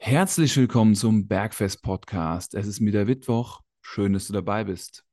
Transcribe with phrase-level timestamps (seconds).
[0.00, 2.54] Herzlich willkommen zum Bergfest Podcast.
[2.54, 3.60] Es ist wieder Mittwoch.
[3.82, 5.04] Schön, dass du dabei bist.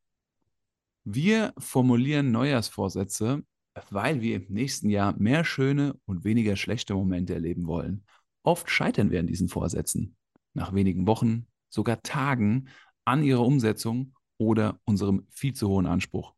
[1.04, 3.44] Wir formulieren Neujahrsvorsätze,
[3.90, 8.06] weil wir im nächsten Jahr mehr schöne und weniger schlechte Momente erleben wollen.
[8.44, 10.16] Oft scheitern wir an diesen Vorsätzen.
[10.54, 12.70] Nach wenigen Wochen, sogar Tagen
[13.06, 16.36] an ihrer Umsetzung oder unserem viel zu hohen Anspruch.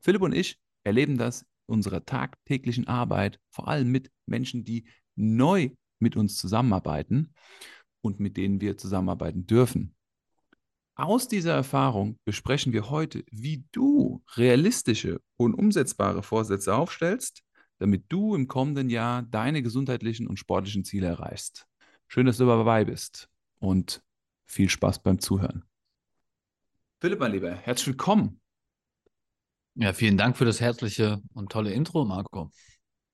[0.00, 4.86] Philipp und ich erleben das in unserer tagtäglichen Arbeit, vor allem mit Menschen, die
[5.16, 7.34] neu mit uns zusammenarbeiten
[8.02, 9.94] und mit denen wir zusammenarbeiten dürfen.
[10.94, 17.42] Aus dieser Erfahrung besprechen wir heute, wie du realistische und umsetzbare Vorsätze aufstellst,
[17.78, 21.66] damit du im kommenden Jahr deine gesundheitlichen und sportlichen Ziele erreichst.
[22.06, 24.02] Schön, dass du dabei bist und
[24.46, 25.64] viel Spaß beim Zuhören.
[27.00, 28.40] Philipp, mein Lieber, herzlich willkommen.
[29.74, 32.50] Ja, vielen Dank für das herzliche und tolle Intro, Marco.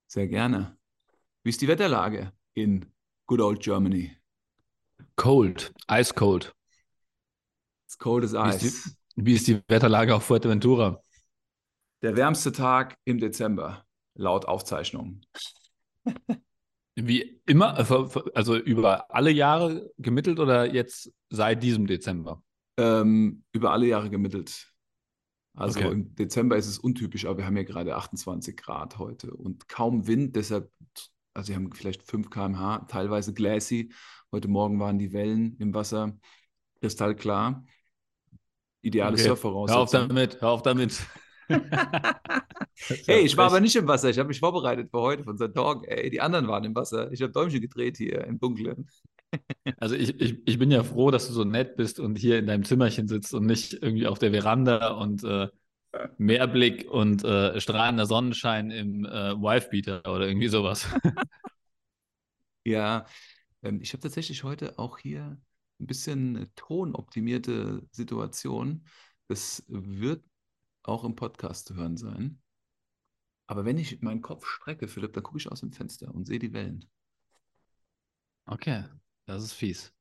[0.09, 0.77] Sehr gerne.
[1.45, 2.87] Wie ist die Wetterlage in
[3.27, 4.17] Good Old Germany?
[5.17, 6.53] Cold, ice cold.
[7.87, 8.67] It's cold as Wie ice.
[8.67, 8.85] ist,
[9.17, 11.03] die, wie ist die Wetterlage auf Fuerteventura?
[12.03, 15.23] Der wärmste Tag im Dezember, laut Aufzeichnung.
[16.95, 22.43] Wie immer, äh, also über alle Jahre gemittelt oder jetzt seit diesem Dezember?
[22.79, 24.73] Ähm, über alle Jahre gemittelt.
[25.55, 25.91] Also Okay.
[25.91, 30.07] im Dezember ist es untypisch, aber wir haben ja gerade 28 Grad heute und kaum
[30.07, 30.71] Wind, deshalb,
[31.35, 33.91] also wir haben vielleicht 5 km/h, teilweise glassy.
[34.37, 36.15] Heute Morgen waren die Wellen im Wasser
[36.81, 37.65] kristallklar.
[38.83, 39.35] Ideale Okay.
[39.35, 41.01] Hör auf damit, hör auf damit.
[43.07, 44.11] Hey, ich war aber nicht im Wasser.
[44.11, 45.89] Ich habe mich vorbereitet für heute, für unseren Talk.
[45.89, 47.11] Ey, die anderen waren im Wasser.
[47.11, 48.89] Ich habe Däumchen gedreht hier im Dunkeln.
[49.79, 52.47] Also ich, ich, ich bin ja froh, dass du so nett bist und hier in
[52.47, 55.49] deinem Zimmerchen sitzt und nicht irgendwie auf der Veranda und äh,
[56.19, 60.87] Meerblick und äh, strahlender Sonnenschein im äh, Wifebeater oder irgendwie sowas.
[62.67, 63.07] Ja,
[63.67, 65.41] ähm, ich habe tatsächlich heute auch hier
[65.81, 68.87] ein bisschen tonoptimierte Situation.
[69.29, 70.25] Das wird
[70.83, 72.41] auch im Podcast zu hören sein.
[73.49, 76.39] Aber wenn ich meinen Kopf strecke, Philipp, dann gucke ich aus dem Fenster und sehe
[76.39, 76.89] die Wellen.
[78.47, 78.85] Okay,
[79.27, 79.93] das ist fies.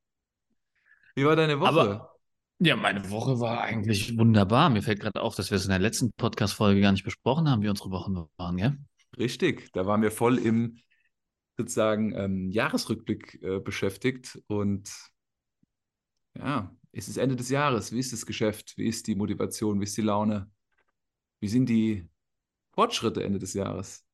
[1.15, 1.69] Wie war deine Woche?
[1.69, 2.15] Aber
[2.59, 4.69] ja, meine Woche war eigentlich wunderbar.
[4.69, 7.61] Mir fällt gerade auf, dass wir es in der letzten Podcast-Folge gar nicht besprochen haben,
[7.61, 8.77] wie unsere Wochen waren, gell?
[9.17, 10.77] Richtig, da waren wir voll im
[11.57, 14.89] sozusagen ähm, Jahresrückblick äh, beschäftigt und
[16.37, 17.91] ja, es ist Ende des Jahres.
[17.91, 18.73] Wie ist das Geschäft?
[18.77, 19.79] Wie ist die Motivation?
[19.79, 20.51] Wie ist die Laune?
[21.39, 22.09] Wie sind die
[22.73, 24.05] Fortschritte Ende des Jahres?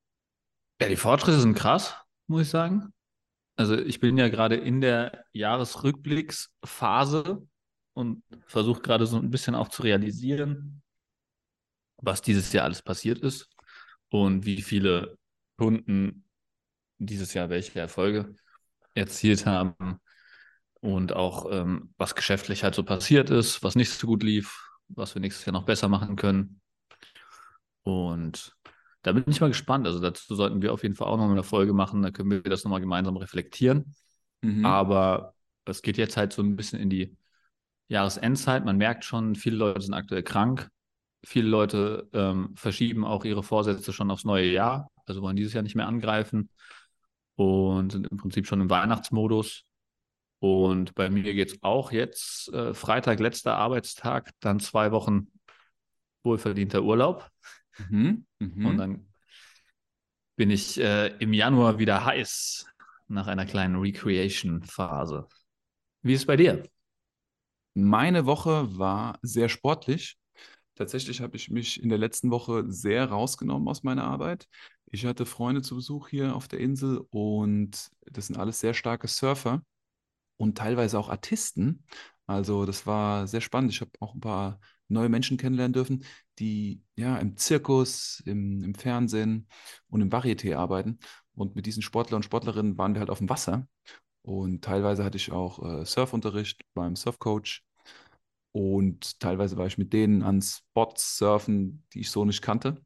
[0.81, 1.95] Ja, die Fortschritte sind krass,
[2.27, 2.93] muss ich sagen.
[3.55, 7.47] Also ich bin ja gerade in der Jahresrückblicksphase
[7.93, 10.81] und versuche gerade so ein bisschen auch zu realisieren,
[11.97, 13.49] was dieses Jahr alles passiert ist
[14.09, 15.17] und wie viele
[15.57, 16.25] Kunden
[17.05, 18.35] dieses Jahr welche Erfolge
[18.93, 19.99] erzielt haben
[20.81, 25.15] und auch ähm, was geschäftlich halt so passiert ist, was nicht so gut lief, was
[25.15, 26.61] wir nächstes Jahr noch besser machen können.
[27.83, 28.55] Und
[29.01, 29.87] da bin ich mal gespannt.
[29.87, 32.01] Also dazu sollten wir auf jeden Fall auch noch eine Folge machen.
[32.01, 33.95] Da können wir das nochmal gemeinsam reflektieren.
[34.41, 34.65] Mhm.
[34.65, 35.33] Aber
[35.65, 37.15] es geht jetzt halt so ein bisschen in die
[37.87, 38.65] Jahresendzeit.
[38.65, 40.69] Man merkt schon, viele Leute sind aktuell krank.
[41.23, 45.61] Viele Leute ähm, verschieben auch ihre Vorsätze schon aufs neue Jahr, also wollen dieses Jahr
[45.61, 46.49] nicht mehr angreifen
[47.35, 49.63] und sind im Prinzip schon im Weihnachtsmodus.
[50.39, 55.27] Und bei mir geht es auch jetzt äh, Freitag, letzter Arbeitstag, dann zwei Wochen
[56.23, 57.29] wohlverdienter Urlaub.
[57.89, 58.25] Mhm.
[58.41, 58.65] Mhm.
[58.65, 59.05] Und dann
[60.35, 62.65] bin ich äh, im Januar wieder heiß
[63.07, 65.27] nach einer kleinen Recreation-Phase.
[66.01, 66.63] Wie ist es bei dir?
[67.75, 70.17] Meine Woche war sehr sportlich.
[70.73, 74.47] Tatsächlich habe ich mich in der letzten Woche sehr rausgenommen aus meiner Arbeit.
[74.93, 79.07] Ich hatte Freunde zu Besuch hier auf der Insel und das sind alles sehr starke
[79.07, 79.63] Surfer
[80.37, 81.85] und teilweise auch Artisten.
[82.27, 83.71] Also das war sehr spannend.
[83.71, 84.59] Ich habe auch ein paar
[84.89, 86.03] neue Menschen kennenlernen dürfen,
[86.39, 89.47] die ja im Zirkus, im, im Fernsehen
[89.89, 90.99] und im Varieté arbeiten.
[91.33, 93.67] Und mit diesen Sportler und Sportlerinnen waren wir halt auf dem Wasser.
[94.23, 97.63] Und teilweise hatte ich auch äh, Surfunterricht beim Surfcoach.
[98.51, 102.83] Und teilweise war ich mit denen an Spots surfen, die ich so nicht kannte.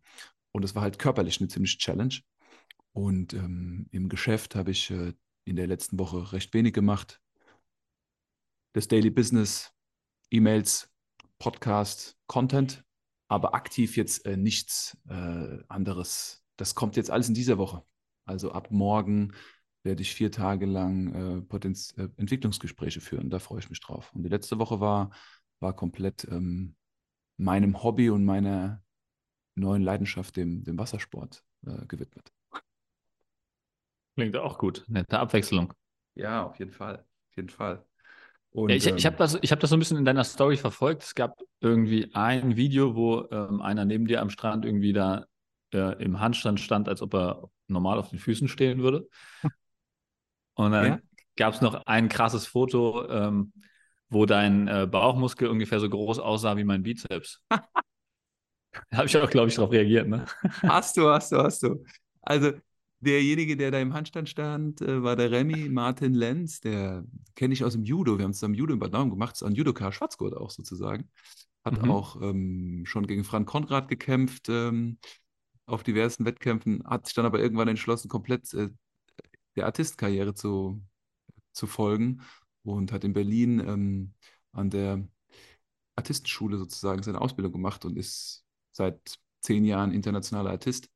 [0.55, 2.15] Und es war halt körperlich eine ziemliche Challenge.
[2.93, 5.11] Und ähm, im Geschäft habe ich äh,
[5.43, 7.21] in der letzten Woche recht wenig gemacht.
[8.71, 9.73] Das Daily Business,
[10.31, 10.89] E-Mails,
[11.39, 12.85] Podcast, Content,
[13.27, 16.45] aber aktiv jetzt äh, nichts äh, anderes.
[16.55, 17.83] Das kommt jetzt alles in dieser Woche.
[18.23, 19.33] Also ab morgen
[19.83, 23.29] werde ich vier Tage lang äh, äh, Entwicklungsgespräche führen.
[23.29, 24.09] Da freue ich mich drauf.
[24.15, 25.11] Und die letzte Woche war,
[25.59, 26.77] war komplett ähm,
[27.35, 28.84] meinem Hobby und meiner
[29.55, 32.31] neuen Leidenschaft, dem, dem Wassersport, äh, gewidmet.
[34.15, 34.85] Klingt auch gut.
[34.87, 35.73] Nette Abwechslung.
[36.15, 37.05] Ja, auf jeden Fall.
[37.35, 37.85] jeden Fall.
[38.51, 40.55] Und, ja, ich ich habe ähm, das, hab das so ein bisschen in deiner Story
[40.55, 41.03] verfolgt.
[41.03, 45.25] Es gab irgendwie ein Video, wo ähm, einer neben dir am Strand irgendwie da
[45.73, 49.09] äh, im Handstand stand, als ob er normal auf den Füßen stehen würde.
[50.53, 50.99] Und dann ja?
[51.35, 53.51] gab es noch ein krasses Foto, ähm,
[54.07, 57.43] wo dein äh, Bauchmuskel ungefähr so groß aussah wie mein Bizeps.
[58.89, 60.07] da habe ich auch, glaube ich, darauf reagiert.
[60.07, 60.25] Ne?
[60.63, 61.83] hast du, hast du, hast du.
[62.21, 62.53] Also
[62.99, 66.59] derjenige, der da im Handstand stand, äh, war der Remy Martin Lenz.
[66.59, 67.05] Der
[67.35, 68.17] kenne ich aus dem Judo.
[68.17, 69.35] Wir haben zusammen Judo in Bad Nauheim gemacht.
[69.35, 71.09] Ist ein Judoka Schwarzgurt auch sozusagen.
[71.63, 71.91] Hat mhm.
[71.91, 74.97] auch ähm, schon gegen Frank Konrad gekämpft ähm,
[75.65, 76.83] auf diversen Wettkämpfen.
[76.85, 78.69] Hat sich dann aber irgendwann entschlossen, komplett äh,
[79.55, 80.81] der Artistkarriere zu,
[81.53, 82.21] zu folgen
[82.63, 84.13] und hat in Berlin ähm,
[84.51, 85.07] an der
[85.95, 88.44] Artistenschule sozusagen seine Ausbildung gemacht und ist
[88.75, 88.99] seit
[89.41, 90.89] zehn Jahren internationaler Artist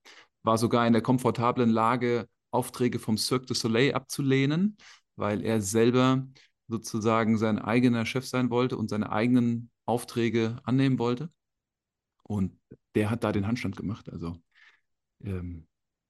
[0.43, 4.77] war sogar in der komfortablen Lage, Aufträge vom Cirque du Soleil abzulehnen,
[5.15, 6.27] weil er selber
[6.67, 11.29] sozusagen sein eigener Chef sein wollte und seine eigenen Aufträge annehmen wollte.
[12.23, 12.59] Und
[12.95, 14.09] der hat da den Handstand gemacht.
[14.09, 14.37] Also
[15.23, 15.67] ähm,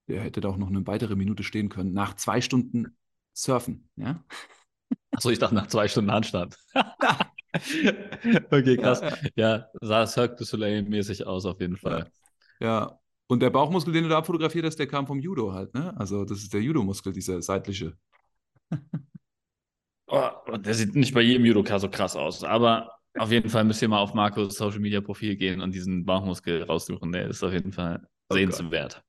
[0.07, 1.93] der hätte da auch noch eine weitere Minute stehen können.
[1.93, 2.97] Nach zwei Stunden
[3.33, 4.23] Surfen, ja.
[5.11, 6.57] Achso, ich dachte nach zwei Stunden Handstand.
[8.51, 9.01] okay, krass.
[9.35, 12.09] Ja, sah Cirque du Soleil mäßig aus auf jeden Fall.
[12.59, 12.67] Ja.
[12.67, 15.95] ja, und der Bauchmuskel, den du da abfotografiert hast, der kam vom Judo halt, ne?
[15.97, 17.95] Also das ist der Judo-Muskel, dieser seitliche.
[20.07, 23.81] oh, der sieht nicht bei jedem Judoka so krass aus, aber auf jeden Fall müsst
[23.81, 27.11] ihr mal auf Marcos Social Media Profil gehen und diesen Bauchmuskel raussuchen.
[27.11, 29.03] Der ist auf jeden Fall oh sehenswert.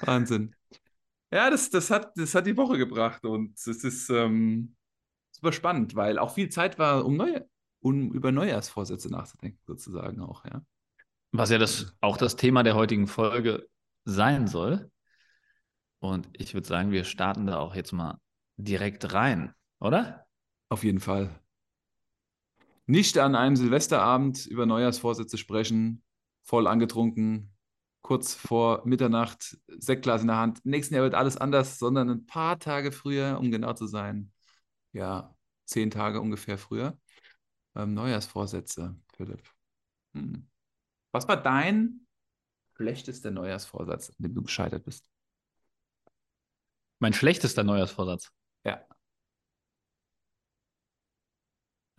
[0.00, 0.54] Wahnsinn.
[1.32, 4.76] Ja, das, das, hat, das hat die Woche gebracht und es ist ähm,
[5.44, 7.46] super spannend, weil auch viel Zeit war, um, neue,
[7.80, 10.62] um über Neujahrsvorsätze nachzudenken, sozusagen auch, ja.
[11.32, 13.68] Was ja das, auch das Thema der heutigen Folge
[14.06, 14.90] sein soll.
[15.98, 18.18] Und ich würde sagen, wir starten da auch jetzt mal
[18.56, 20.24] direkt rein, oder?
[20.70, 21.28] Auf jeden Fall.
[22.86, 26.02] Nicht an einem Silvesterabend über Neujahrsvorsätze sprechen,
[26.42, 27.54] voll angetrunken,
[28.00, 30.64] kurz vor Mitternacht, Sektglas in der Hand.
[30.64, 34.32] Nächsten Jahr wird alles anders, sondern ein paar Tage früher, um genau zu sein.
[34.92, 35.33] Ja,
[35.64, 36.98] zehn Tage ungefähr früher.
[37.74, 39.42] Ähm, Neujahrsvorsätze, Philipp.
[40.14, 40.48] Hm.
[41.12, 42.06] Was war dein
[42.76, 45.08] schlechtester Neujahrsvorsatz, an dem du gescheitert bist?
[46.98, 48.30] Mein schlechtester Neujahrsvorsatz?
[48.64, 48.84] Ja.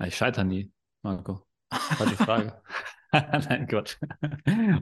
[0.04, 1.46] Ich scheitere nie, Marco.
[1.70, 2.62] Falsche Frage.
[3.12, 3.98] Nein, Gott.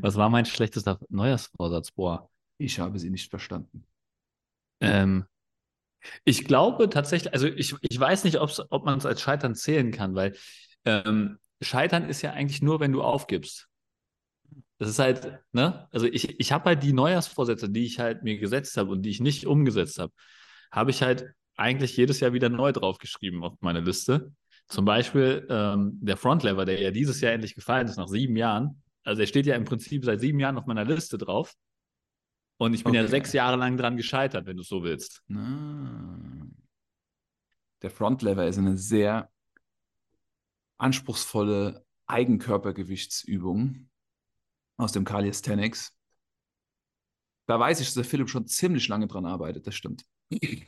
[0.02, 1.92] Was war mein schlechtester Neujahrsvorsatz?
[1.92, 2.30] Boah.
[2.58, 3.86] Ich habe sie nicht verstanden.
[4.80, 5.26] Ähm,
[6.24, 10.16] ich glaube tatsächlich, also ich, ich weiß nicht, ob man es als Scheitern zählen kann,
[10.16, 10.36] weil
[10.86, 13.68] ähm, Scheitern ist ja eigentlich nur, wenn du aufgibst.
[14.80, 15.88] Das ist halt, ne?
[15.92, 19.10] Also ich, ich habe halt die Neujahrsvorsätze, die ich halt mir gesetzt habe und die
[19.10, 20.12] ich nicht umgesetzt habe,
[20.72, 24.34] habe ich halt eigentlich jedes Jahr wieder neu draufgeschrieben auf meine Liste.
[24.68, 28.82] Zum Beispiel ähm, der Frontlever, der ja dieses Jahr endlich gefallen ist, nach sieben Jahren.
[29.04, 31.54] Also er steht ja im Prinzip seit sieben Jahren auf meiner Liste drauf.
[32.64, 33.02] Und ich bin okay.
[33.02, 35.22] ja sechs Jahre lang dran gescheitert, wenn du es so willst.
[35.34, 36.48] Ah.
[37.82, 39.30] Der Frontlever ist eine sehr
[40.78, 43.90] anspruchsvolle Eigenkörpergewichtsübung
[44.78, 45.94] aus dem Calisthenics.
[47.48, 50.06] Da weiß ich, dass der Philipp schon ziemlich lange dran arbeitet, das stimmt.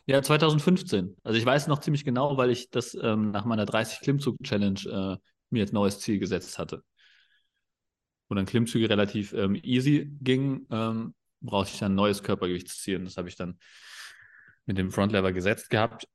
[0.06, 1.16] Ja, 2015.
[1.24, 5.18] Also ich weiß noch ziemlich genau, weil ich das ähm, nach meiner 30 Klimmzug-Challenge äh,
[5.50, 6.84] mir als neues Ziel gesetzt hatte.
[8.28, 12.98] Wo dann Klimmzüge relativ ähm, easy gingen, ähm, brauchte ich dann ein neues Körpergewichtsziel.
[12.98, 13.60] Und das habe ich dann
[14.66, 16.08] mit dem Frontlever gesetzt gehabt.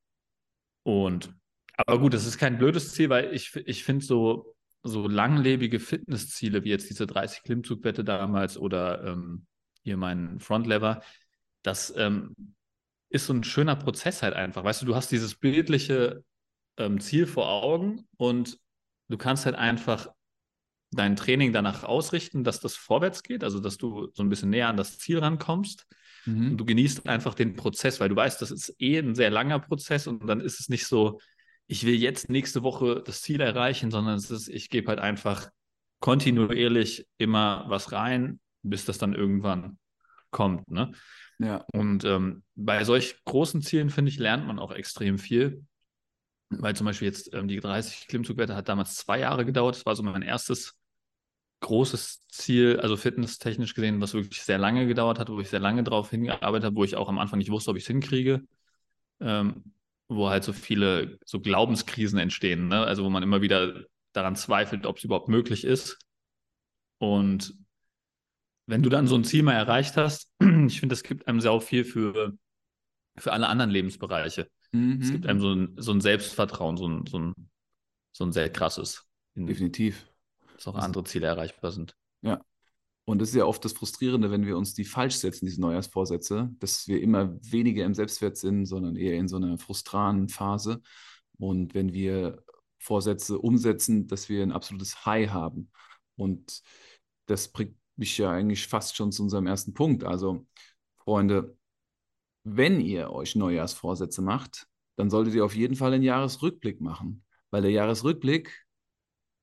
[0.83, 1.33] Und
[1.77, 6.63] aber gut, das ist kein blödes Ziel, weil ich, ich finde so so langlebige Fitnessziele
[6.63, 9.45] wie jetzt diese 30 Klimmzugwette damals oder ähm,
[9.83, 11.01] hier mein Frontlever,
[11.61, 12.35] das ähm,
[13.09, 14.63] ist so ein schöner Prozess halt einfach.
[14.63, 16.23] Weißt du, du hast dieses bildliche
[16.77, 18.57] ähm, Ziel vor Augen und
[19.09, 20.09] du kannst halt einfach
[20.91, 24.67] dein Training danach ausrichten, dass das vorwärts geht, also dass du so ein bisschen näher
[24.67, 25.87] an das Ziel rankommst.
[26.25, 26.51] Mhm.
[26.51, 29.59] Und du genießt einfach den Prozess, weil du weißt, das ist eh ein sehr langer
[29.59, 31.19] Prozess und dann ist es nicht so,
[31.67, 35.49] ich will jetzt nächste Woche das Ziel erreichen, sondern es ist, ich gebe halt einfach
[36.01, 39.77] kontinuierlich immer was rein, bis das dann irgendwann
[40.31, 40.69] kommt.
[40.69, 40.91] Ne?
[41.39, 41.65] Ja.
[41.71, 45.63] Und ähm, bei solch großen Zielen, finde ich, lernt man auch extrem viel.
[46.49, 49.75] Weil zum Beispiel jetzt ähm, die 30 Klimmzugwette hat damals zwei Jahre gedauert.
[49.77, 50.77] Das war so mein erstes
[51.61, 55.83] großes Ziel, also fitnesstechnisch gesehen, was wirklich sehr lange gedauert hat, wo ich sehr lange
[55.83, 58.43] drauf hingearbeitet habe, wo ich auch am Anfang nicht wusste, ob ich es hinkriege.
[59.21, 59.73] Ähm,
[60.09, 62.81] wo halt so viele so Glaubenskrisen entstehen, ne?
[62.85, 65.99] also wo man immer wieder daran zweifelt, ob es überhaupt möglich ist.
[66.99, 67.53] Und
[68.67, 70.31] wenn du dann so ein Ziel mal erreicht hast,
[70.67, 72.33] ich finde, das gibt einem sehr viel für,
[73.17, 74.49] für alle anderen Lebensbereiche.
[74.99, 75.41] Es gibt einem Mhm.
[75.41, 77.33] so ein, so ein Selbstvertrauen, so ein, so ein,
[78.13, 80.10] so ein sehr krasses, in- Definitiv.
[80.63, 81.95] Dass auch andere Ziele erreichbar sind.
[82.21, 82.41] Ja.
[83.05, 86.51] Und das ist ja oft das Frustrierende, wenn wir uns die falsch setzen, diese Neujahrsvorsätze,
[86.59, 90.81] dass wir immer weniger im Selbstwert sind, sondern eher in so einer frustranen Phase.
[91.39, 92.43] Und wenn wir
[92.81, 95.71] Vorsätze umsetzen, dass wir ein absolutes High haben.
[96.15, 96.61] Und
[97.27, 100.03] das bringt mich ja eigentlich fast schon zu unserem ersten Punkt.
[100.03, 100.47] Also,
[100.97, 101.55] Freunde,
[102.43, 107.61] wenn ihr euch Neujahrsvorsätze macht, dann solltet ihr auf jeden Fall einen Jahresrückblick machen, weil
[107.61, 108.65] der Jahresrückblick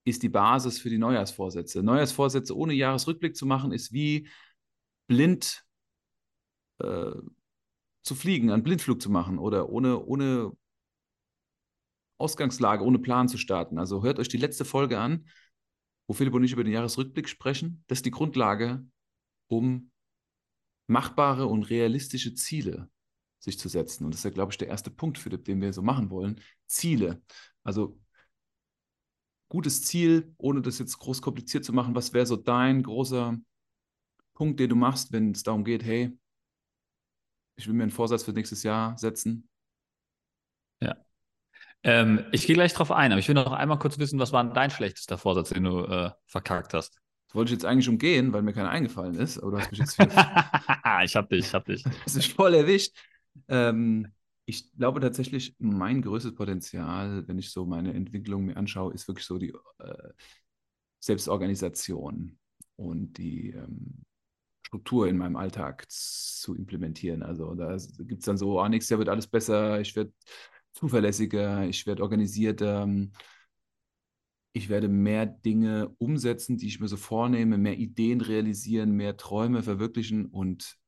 [0.08, 1.82] ist die Basis für die Neujahrsvorsätze.
[1.82, 4.28] Neujahrsvorsätze ohne Jahresrückblick zu machen, ist wie
[5.06, 5.64] blind
[6.78, 7.12] äh,
[8.02, 10.52] zu fliegen, einen Blindflug zu machen oder ohne, ohne
[12.18, 13.78] Ausgangslage, ohne Plan zu starten.
[13.78, 15.28] Also hört euch die letzte Folge an,
[16.06, 17.84] wo Philipp und ich über den Jahresrückblick sprechen.
[17.86, 18.84] Das ist die Grundlage,
[19.48, 19.90] um
[20.86, 22.90] machbare und realistische Ziele
[23.38, 24.04] sich zu setzen.
[24.04, 26.40] Und das ist ja, glaube ich, der erste Punkt, Philipp, den wir so machen wollen.
[26.66, 27.22] Ziele.
[27.62, 27.98] Also
[29.48, 31.94] gutes Ziel, ohne das jetzt groß kompliziert zu machen.
[31.94, 33.36] Was wäre so dein großer
[34.34, 36.16] Punkt, den du machst, wenn es darum geht, hey,
[37.56, 39.48] ich will mir einen Vorsatz für nächstes Jahr setzen?
[41.84, 44.44] Ähm, ich gehe gleich drauf ein, aber ich will noch einmal kurz wissen, was war
[44.44, 46.98] dein schlechtester Vorsatz, den du äh, verkackt hast?
[47.28, 49.80] Das wollte ich jetzt eigentlich umgehen, weil mir keiner eingefallen ist, aber du hast mich
[49.80, 50.08] jetzt viel
[51.04, 51.84] ich hab dich, ich hab dich.
[52.04, 52.96] Das ist voll erwischt.
[53.48, 54.08] Ähm,
[54.48, 59.26] ich glaube tatsächlich, mein größtes Potenzial, wenn ich so meine Entwicklung mir anschaue, ist wirklich
[59.26, 60.08] so die äh,
[61.00, 62.38] Selbstorganisation
[62.76, 64.06] und die ähm,
[64.62, 67.22] Struktur in meinem Alltag zu implementieren.
[67.22, 70.14] Also da gibt es dann so, ah, nächstes Jahr wird alles besser, ich werde
[70.72, 72.88] zuverlässiger, ich werde organisierter,
[74.54, 79.62] ich werde mehr Dinge umsetzen, die ich mir so vornehme, mehr Ideen realisieren, mehr Träume
[79.62, 80.78] verwirklichen und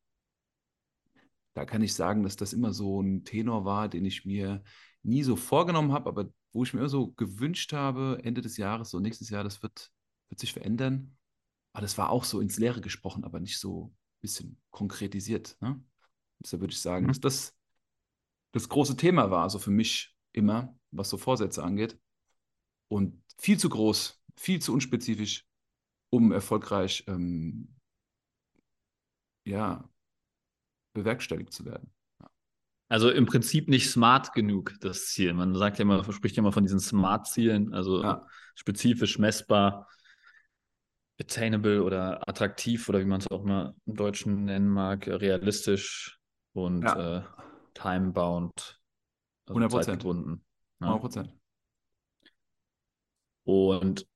[1.54, 4.62] da kann ich sagen, dass das immer so ein Tenor war, den ich mir
[5.02, 8.90] nie so vorgenommen habe, aber wo ich mir immer so gewünscht habe, Ende des Jahres,
[8.90, 9.90] so nächstes Jahr, das wird,
[10.28, 11.16] wird sich verändern.
[11.73, 15.57] Aber das war auch so ins Leere gesprochen, aber nicht so ein bisschen konkretisiert.
[15.61, 15.83] Ne?
[16.42, 17.09] Deshalb würde ich sagen, Mhm.
[17.09, 17.57] dass das
[18.52, 21.99] das große Thema war, also für mich immer, was so Vorsätze angeht.
[22.88, 25.47] Und viel zu groß, viel zu unspezifisch,
[26.11, 27.76] um erfolgreich ähm,
[29.45, 29.89] ja,
[30.92, 31.92] bewerkstelligt zu werden.
[32.88, 35.32] Also im Prinzip nicht smart genug, das Ziel.
[35.32, 38.26] Man sagt ja immer, spricht ja immer von diesen Smart-Zielen, also Ja.
[38.56, 39.88] spezifisch messbar,
[41.20, 46.18] attainable oder attraktiv oder wie man es auch mal im Deutschen nennen mag, realistisch
[46.52, 47.18] und Ja.
[47.18, 47.23] äh,
[47.75, 48.80] time-bound,
[49.47, 49.85] also 100%.
[49.85, 50.44] zeitgebunden.
[50.80, 50.87] Ja.
[50.88, 51.35] 100 Prozent.
[53.44, 54.06] Und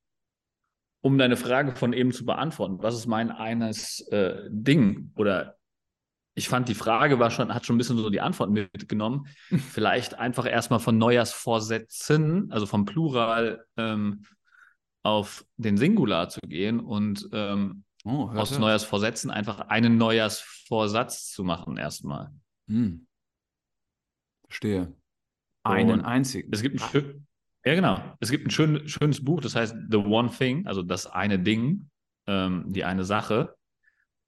[1.01, 5.13] um deine Frage von eben zu beantworten, was ist mein eines äh, Ding?
[5.17, 5.59] Oder
[6.35, 9.27] ich fand, die Frage war schon, hat schon ein bisschen so die Antwort mitgenommen.
[9.71, 14.25] Vielleicht einfach erstmal von Neujahrsvorsätzen, also vom Plural ähm,
[15.03, 18.61] auf den Singular zu gehen und ähm, Oh, aus hört.
[18.61, 22.31] Neujahrsvorsätzen einfach einen Neujahrsvorsatz zu machen erstmal.
[22.69, 23.07] Hm.
[24.47, 24.95] Verstehe.
[25.63, 26.53] Einen Und einzigen.
[26.53, 27.25] Es gibt ein
[27.65, 31.07] ja genau, es gibt ein schön, schönes Buch, das heißt The One Thing, also das
[31.07, 31.89] eine Ding,
[32.27, 33.57] ähm, die eine Sache.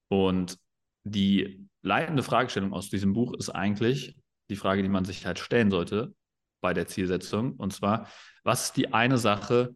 [0.09, 0.59] Und
[1.05, 4.17] die leitende Fragestellung aus diesem Buch ist eigentlich
[4.51, 6.13] die Frage, die man sich halt stellen sollte
[6.61, 7.55] bei der Zielsetzung.
[7.55, 8.09] Und zwar,
[8.43, 9.75] was ist die eine Sache,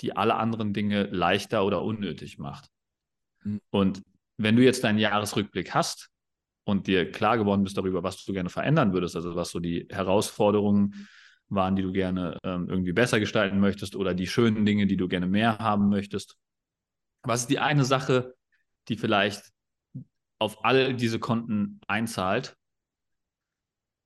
[0.00, 2.70] die alle anderen Dinge leichter oder unnötig macht?
[3.44, 3.60] Mhm.
[3.70, 4.02] Und
[4.38, 6.08] wenn du jetzt deinen Jahresrückblick hast
[6.64, 9.86] und dir klar geworden bist darüber, was du gerne verändern würdest, also was so die
[9.90, 11.08] Herausforderungen
[11.50, 15.08] waren, die du gerne ähm, irgendwie besser gestalten möchtest oder die schönen Dinge, die du
[15.08, 16.36] gerne mehr haben möchtest.
[17.22, 18.34] Was ist die eine Sache,
[18.88, 19.52] die vielleicht
[20.38, 22.56] auf all diese Konten einzahlt,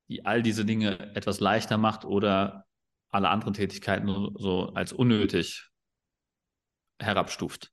[0.09, 2.65] die all diese Dinge etwas leichter macht oder
[3.09, 5.69] alle anderen Tätigkeiten so, so als unnötig
[6.99, 7.71] herabstuft?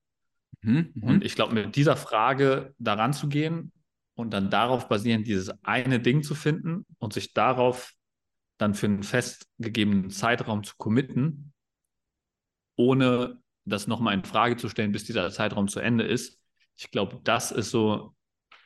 [0.62, 1.02] Mhm, mhm.
[1.02, 3.72] Und ich glaube, mit dieser Frage daran zu gehen
[4.14, 7.92] und dann darauf basierend dieses eine Ding zu finden und sich darauf
[8.58, 11.54] dann für einen festgegebenen Zeitraum zu committen,
[12.76, 16.38] ohne das nochmal in Frage zu stellen, bis dieser Zeitraum zu Ende ist.
[16.76, 18.14] Ich glaube, das ist so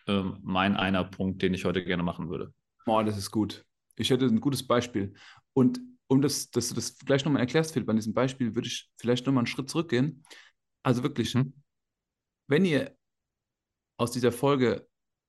[0.06, 2.52] ähm, mein einer Punkt, den ich heute gerne machen würde.
[2.86, 3.64] Oh, das ist gut.
[3.96, 5.14] Ich hätte ein gutes Beispiel.
[5.52, 8.90] Und um das, dass du das gleich nochmal erklärst, Philipp, an diesem Beispiel würde ich
[8.96, 10.22] vielleicht nochmal einen Schritt zurückgehen.
[10.82, 11.54] Also wirklich, Mhm.
[12.46, 12.96] wenn ihr
[13.96, 14.86] aus dieser Folge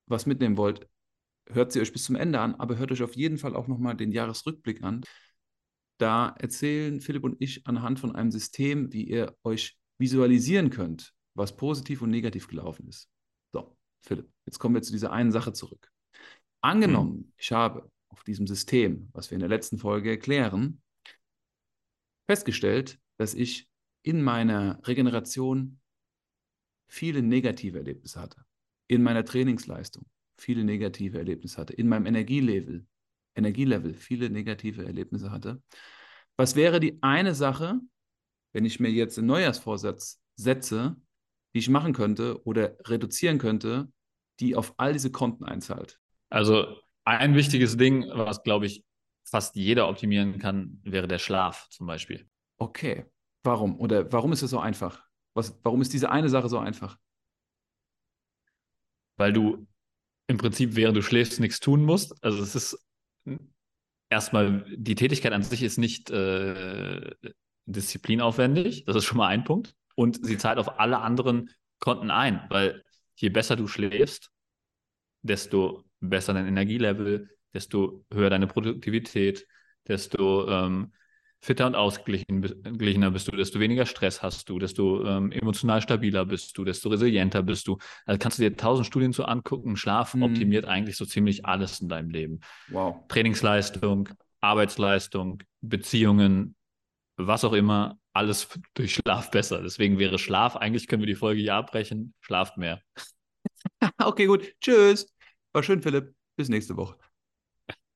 [0.07, 0.87] was mitnehmen wollt,
[1.47, 3.95] hört sie euch bis zum Ende an, aber hört euch auf jeden Fall auch nochmal
[3.95, 5.03] den Jahresrückblick an.
[5.97, 11.55] Da erzählen Philipp und ich anhand von einem System, wie ihr euch visualisieren könnt, was
[11.55, 13.09] positiv und negativ gelaufen ist.
[14.05, 15.91] Philipp, jetzt kommen wir zu dieser einen Sache zurück.
[16.61, 20.81] Angenommen, ich habe auf diesem System, was wir in der letzten Folge erklären,
[22.27, 23.69] festgestellt, dass ich
[24.03, 25.79] in meiner Regeneration
[26.87, 28.45] viele negative Erlebnisse hatte.
[28.87, 30.05] In meiner Trainingsleistung
[30.37, 31.73] viele negative Erlebnisse hatte.
[31.73, 32.85] In meinem Energielevel,
[33.35, 35.61] Energielevel viele negative Erlebnisse hatte.
[36.37, 37.79] Was wäre die eine Sache,
[38.53, 40.95] wenn ich mir jetzt einen Neujahrsvorsatz setze,
[41.53, 43.91] die ich machen könnte oder reduzieren könnte,
[44.39, 45.99] die auf all diese Konten einzahlt?
[46.29, 48.83] Also ein wichtiges Ding, was glaube ich
[49.23, 52.27] fast jeder optimieren kann, wäre der Schlaf zum Beispiel.
[52.57, 53.05] Okay.
[53.43, 53.79] Warum?
[53.79, 55.03] Oder warum ist es so einfach?
[55.33, 56.97] Was, warum ist diese eine Sache so einfach?
[59.17, 59.67] Weil du
[60.27, 62.23] im Prinzip, während du schläfst, nichts tun musst.
[62.23, 62.87] Also es ist
[64.09, 67.11] erstmal, die Tätigkeit an sich ist nicht äh,
[67.65, 68.85] disziplinaufwendig.
[68.85, 69.75] Das ist schon mal ein Punkt.
[69.95, 71.49] Und sie zahlt auf alle anderen
[71.79, 72.83] Konten ein, weil
[73.15, 74.29] je besser du schläfst,
[75.21, 79.47] desto besser dein Energielevel, desto höher deine Produktivität,
[79.87, 80.93] desto ähm,
[81.45, 86.57] fitter und ausgeglichener bist du, desto weniger Stress hast du, desto ähm, emotional stabiler bist
[86.57, 87.77] du, desto resilienter bist du.
[88.05, 89.77] Also kannst du dir tausend Studien so angucken.
[89.77, 90.23] Schlaf mhm.
[90.23, 92.39] optimiert eigentlich so ziemlich alles in deinem Leben.
[92.69, 93.07] Wow.
[93.07, 94.09] Trainingsleistung,
[94.41, 96.55] Arbeitsleistung, Beziehungen,
[97.17, 99.61] was auch immer, alles durch Schlaf besser.
[99.61, 102.81] Deswegen wäre Schlaf, eigentlich können wir die Folge hier abbrechen, schlaft mehr.
[103.97, 104.53] okay, gut.
[104.61, 105.13] Tschüss.
[105.53, 106.13] War schön, Philipp.
[106.35, 106.97] Bis nächste Woche.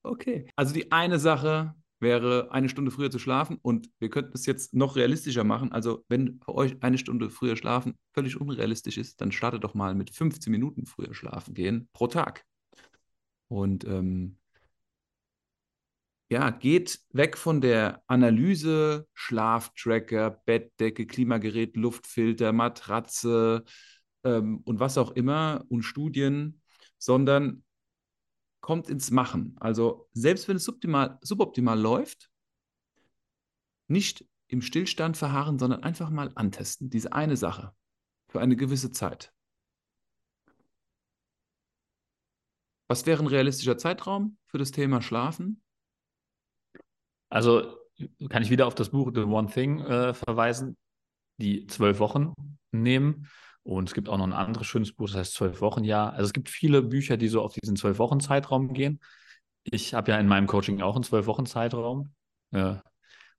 [0.03, 0.49] Okay.
[0.55, 4.73] Also die eine Sache wäre, eine Stunde früher zu schlafen und wir könnten es jetzt
[4.73, 5.71] noch realistischer machen.
[5.71, 9.95] Also wenn für euch eine Stunde früher schlafen völlig unrealistisch ist, dann startet doch mal
[9.95, 12.45] mit 15 Minuten früher schlafen gehen pro Tag.
[13.49, 14.38] Und ähm,
[16.29, 23.63] ja, geht weg von der Analyse, Schlaftracker, Bettdecke, Klimagerät, Luftfilter, Matratze
[24.23, 26.61] ähm, und was auch immer und Studien,
[26.99, 27.63] sondern
[28.61, 29.55] kommt ins Machen.
[29.59, 32.29] Also selbst wenn es suboptimal, suboptimal läuft,
[33.87, 37.73] nicht im Stillstand verharren, sondern einfach mal antesten, diese eine Sache
[38.27, 39.33] für eine gewisse Zeit.
[42.87, 45.61] Was wäre ein realistischer Zeitraum für das Thema Schlafen?
[47.29, 47.77] Also
[48.29, 50.77] kann ich wieder auf das Buch The One Thing äh, verweisen,
[51.37, 52.33] die zwölf Wochen
[52.71, 53.27] nehmen.
[53.63, 56.13] Und es gibt auch noch ein anderes schönes Buch, das heißt Zwölf Wochen Jahr.
[56.13, 58.99] Also es gibt viele Bücher, die so auf diesen zwölf Wochen Zeitraum gehen.
[59.63, 62.13] Ich habe ja in meinem Coaching auch einen zwölf Wochen Zeitraum.
[62.51, 62.75] Äh,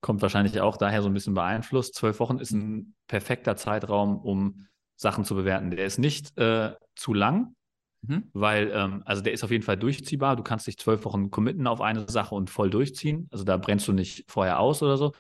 [0.01, 1.95] kommt wahrscheinlich auch daher so ein bisschen beeinflusst.
[1.95, 5.71] Zwölf Wochen ist ein perfekter Zeitraum, um Sachen zu bewerten.
[5.71, 7.55] Der ist nicht äh, zu lang,
[8.03, 8.31] Mhm.
[8.33, 10.37] Weil, ähm, also der ist auf jeden Fall durchziehbar.
[10.37, 13.29] Du kannst dich zwölf Wochen committen auf eine Sache und voll durchziehen.
[13.31, 15.13] Also da brennst du nicht vorher aus oder so.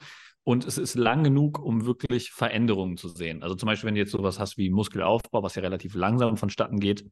[0.43, 3.43] Und es ist lang genug, um wirklich Veränderungen zu sehen.
[3.43, 6.81] Also zum Beispiel, wenn du jetzt sowas hast wie Muskelaufbau, was ja relativ langsam vonstatten
[6.81, 7.05] geht,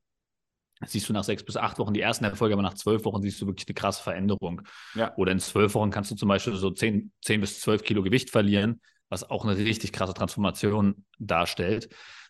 [0.87, 3.41] siehst du nach sechs bis acht Wochen die ersten Erfolge, aber nach zwölf Wochen siehst
[3.43, 4.63] du wirklich eine krasse Veränderung.
[4.95, 5.15] Ja.
[5.17, 8.31] Oder in zwölf Wochen kannst du zum Beispiel so zehn, zehn bis zwölf Kilo Gewicht
[8.31, 11.89] verlieren, was auch eine richtig krasse Transformation darstellt.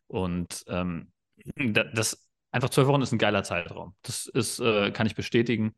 [0.08, 1.12] Und ähm,
[1.56, 3.94] das einfach zwölf Wochen ist ein geiler Zeitraum.
[4.02, 5.74] Das ist, äh, kann ich bestätigen.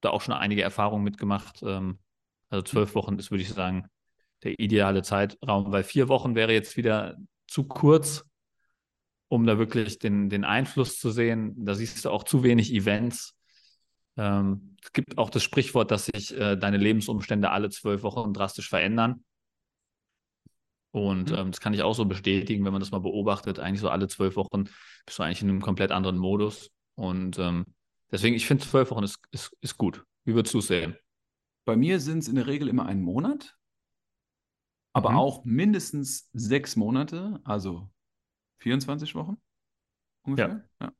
[0.00, 1.62] Da auch schon einige Erfahrungen mitgemacht.
[1.62, 1.98] Ähm,
[2.50, 3.88] also zwölf Wochen ist, würde ich sagen,
[4.42, 7.16] der ideale Zeitraum, weil vier Wochen wäre jetzt wieder
[7.46, 8.24] zu kurz,
[9.28, 11.54] um da wirklich den, den Einfluss zu sehen.
[11.64, 13.34] Da siehst du auch zu wenig Events.
[14.16, 18.68] Ähm, es gibt auch das Sprichwort, dass sich äh, deine Lebensumstände alle zwölf Wochen drastisch
[18.68, 19.24] verändern.
[21.06, 21.36] Und mhm.
[21.36, 23.58] ähm, das kann ich auch so bestätigen, wenn man das mal beobachtet.
[23.58, 24.64] Eigentlich so alle zwölf Wochen
[25.06, 26.70] bist du eigentlich in einem komplett anderen Modus.
[26.94, 27.66] Und ähm,
[28.10, 30.04] deswegen, ich finde zwölf Wochen ist, ist, ist gut.
[30.24, 30.96] Wie würdest du es sehen?
[31.64, 33.56] Bei mir sind es in der Regel immer einen Monat,
[34.92, 35.16] aber mhm.
[35.16, 37.90] auch mindestens sechs Monate, also
[38.58, 39.36] 24 Wochen
[40.22, 40.64] ungefähr.
[40.80, 40.86] Ja.
[40.86, 40.92] ja.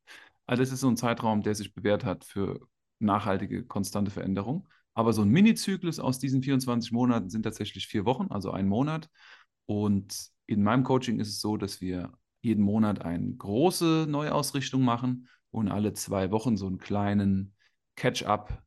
[0.47, 2.61] Also das ist so ein Zeitraum, der sich bewährt hat für
[2.99, 4.69] nachhaltige, konstante Veränderung.
[4.95, 9.09] Aber so ein Mini-Zyklus aus diesen 24 Monaten sind tatsächlich vier Wochen, also ein Monat.
[9.69, 15.29] Und in meinem Coaching ist es so, dass wir jeden Monat eine große Neuausrichtung machen
[15.51, 17.55] und alle zwei Wochen so einen kleinen
[17.95, 18.63] Catch-up,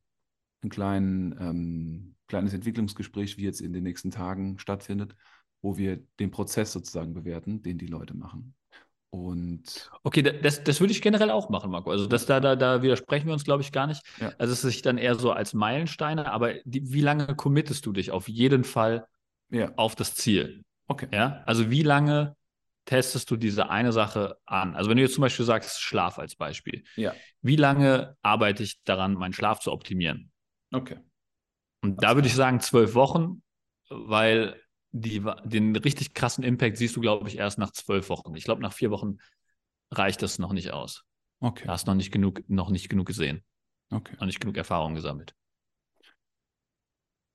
[0.63, 5.15] ein kleinen, ähm, kleines Entwicklungsgespräch, wie jetzt in den nächsten Tagen stattfindet,
[5.63, 8.53] wo wir den Prozess sozusagen bewerten, den die Leute machen.
[9.09, 11.89] Und okay, das, das würde ich generell auch machen, Marco.
[11.89, 14.03] Also das da, da, da widersprechen wir uns, glaube ich, gar nicht.
[14.19, 14.33] Ja.
[14.37, 18.11] Also es ist dann eher so als Meilensteine, aber die, wie lange committest du dich
[18.11, 19.07] auf jeden Fall
[19.49, 19.73] ja.
[19.77, 20.63] auf das Ziel?
[20.91, 21.07] Okay.
[21.13, 22.35] Ja, also wie lange
[22.83, 24.75] testest du diese eine Sache an?
[24.75, 26.83] Also wenn du jetzt zum Beispiel sagst, Schlaf als Beispiel.
[26.97, 27.15] Ja.
[27.41, 30.33] Wie lange arbeite ich daran, meinen Schlaf zu optimieren?
[30.73, 30.97] Okay.
[31.81, 33.41] Und das da würde ich sagen zwölf Wochen,
[33.89, 38.35] weil die, den richtig krassen Impact siehst du, glaube ich, erst nach zwölf Wochen.
[38.35, 39.19] Ich glaube, nach vier Wochen
[39.91, 41.05] reicht das noch nicht aus.
[41.39, 41.63] Okay.
[41.67, 43.45] Da hast noch nicht genug, noch nicht genug gesehen.
[43.91, 44.13] Okay.
[44.19, 45.35] Noch nicht genug Erfahrung gesammelt.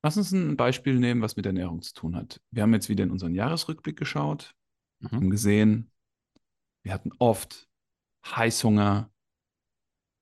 [0.07, 2.40] Lass uns ein Beispiel nehmen, was mit Ernährung zu tun hat.
[2.53, 4.55] Wir haben jetzt wieder in unseren Jahresrückblick geschaut,
[5.01, 5.11] Mhm.
[5.11, 5.90] haben gesehen,
[6.85, 7.69] wir hatten oft
[8.25, 9.11] Heißhunger,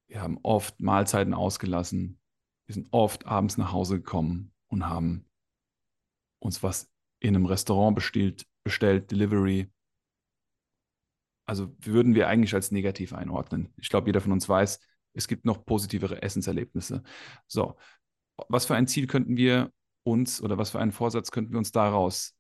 [0.09, 2.19] wir haben oft Mahlzeiten ausgelassen,
[2.67, 5.29] wir sind oft abends nach Hause gekommen und haben
[6.39, 9.71] uns was in einem Restaurant bestellt, bestellt Delivery.
[11.47, 13.75] Also würden wir eigentlich als negativ einordnen.
[13.77, 14.81] Ich glaube, jeder von uns weiß,
[15.13, 17.03] es gibt noch positivere Essenserlebnisse.
[17.47, 17.77] So,
[18.49, 21.73] was für ein Ziel könnten wir uns oder was für einen Vorsatz könnten wir uns
[21.73, 22.35] daraus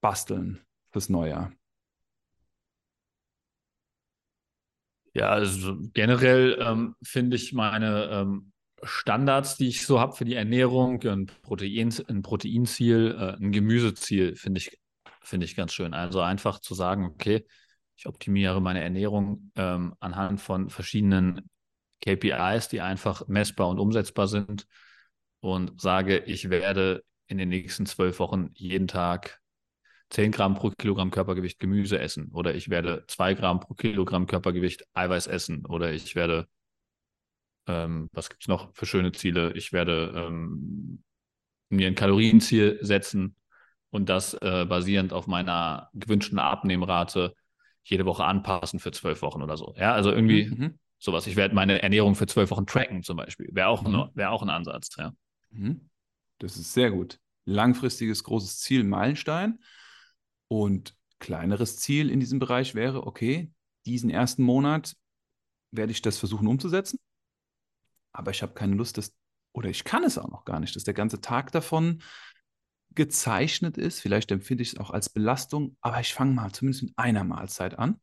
[0.00, 1.52] basteln fürs Neujahr?
[5.14, 10.34] Ja, also generell ähm, finde ich meine ähm, Standards, die ich so habe für die
[10.34, 14.78] Ernährung, ein, Protein, ein Proteinziel, äh, ein Gemüseziel, finde ich,
[15.22, 15.94] finde ich ganz schön.
[15.94, 17.46] Also einfach zu sagen, okay,
[17.96, 21.48] ich optimiere meine Ernährung ähm, anhand von verschiedenen
[22.00, 24.66] KPIs, die einfach messbar und umsetzbar sind
[25.44, 29.40] und sage, ich werde in den nächsten zwölf Wochen jeden Tag
[30.08, 34.84] 10 Gramm pro Kilogramm Körpergewicht Gemüse essen oder ich werde 2 Gramm pro Kilogramm Körpergewicht
[34.94, 36.48] Eiweiß essen oder ich werde,
[37.66, 39.52] ähm, was gibt es noch für schöne Ziele?
[39.52, 41.02] Ich werde ähm,
[41.68, 43.36] mir ein Kalorienziel setzen
[43.90, 47.34] und das äh, basierend auf meiner gewünschten Abnehmrate
[47.82, 49.74] jede Woche anpassen für zwölf Wochen oder so.
[49.76, 50.78] Ja, also irgendwie Mhm.
[50.98, 51.26] sowas.
[51.26, 53.48] Ich werde meine Ernährung für zwölf Wochen tracken zum Beispiel.
[53.52, 53.94] Wäre auch, Mhm.
[53.94, 54.88] ein- wär auch ein Ansatz.
[54.96, 55.12] Ja.
[55.54, 55.88] Mhm.
[56.38, 57.20] Das ist sehr gut.
[57.44, 59.60] Langfristiges großes Ziel, Meilenstein.
[60.48, 63.50] Und kleineres Ziel in diesem Bereich wäre, okay,
[63.86, 64.96] diesen ersten Monat
[65.70, 66.98] werde ich das versuchen umzusetzen,
[68.12, 69.14] aber ich habe keine Lust, das,
[69.52, 72.02] oder ich kann es auch noch gar nicht, dass der ganze Tag davon
[72.94, 74.00] gezeichnet ist.
[74.00, 77.78] Vielleicht empfinde ich es auch als Belastung, aber ich fange mal zumindest mit einer Mahlzeit
[77.78, 78.00] an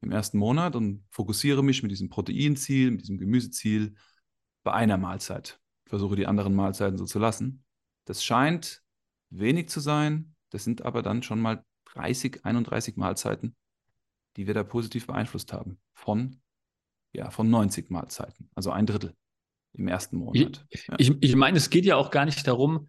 [0.00, 3.94] im ersten Monat und fokussiere mich mit diesem Proteinziel, mit diesem Gemüseziel
[4.62, 5.58] bei einer Mahlzeit.
[5.88, 7.64] Versuche die anderen Mahlzeiten so zu lassen.
[8.04, 8.82] Das scheint
[9.30, 10.34] wenig zu sein.
[10.50, 13.56] Das sind aber dann schon mal 30, 31 Mahlzeiten,
[14.36, 15.78] die wir da positiv beeinflusst haben.
[15.94, 16.40] Von,
[17.12, 18.50] ja, von 90 Mahlzeiten.
[18.54, 19.14] Also ein Drittel
[19.74, 20.66] im ersten Monat.
[20.70, 20.94] Ja.
[20.98, 22.88] Ich, ich meine, es geht ja auch gar nicht darum,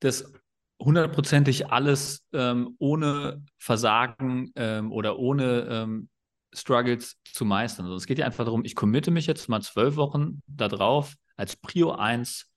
[0.00, 0.32] dass
[0.80, 6.08] hundertprozentig alles ähm, ohne Versagen ähm, oder ohne ähm,
[6.52, 7.86] Struggles zu meistern.
[7.86, 11.56] Also es geht ja einfach darum, ich committe mich jetzt mal zwölf Wochen darauf, als
[11.56, 12.50] Prio 1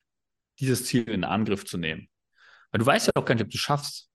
[0.59, 2.09] dieses Ziel in Angriff zu nehmen.
[2.71, 4.09] Weil du weißt ja auch gar nicht, ob du es schaffst.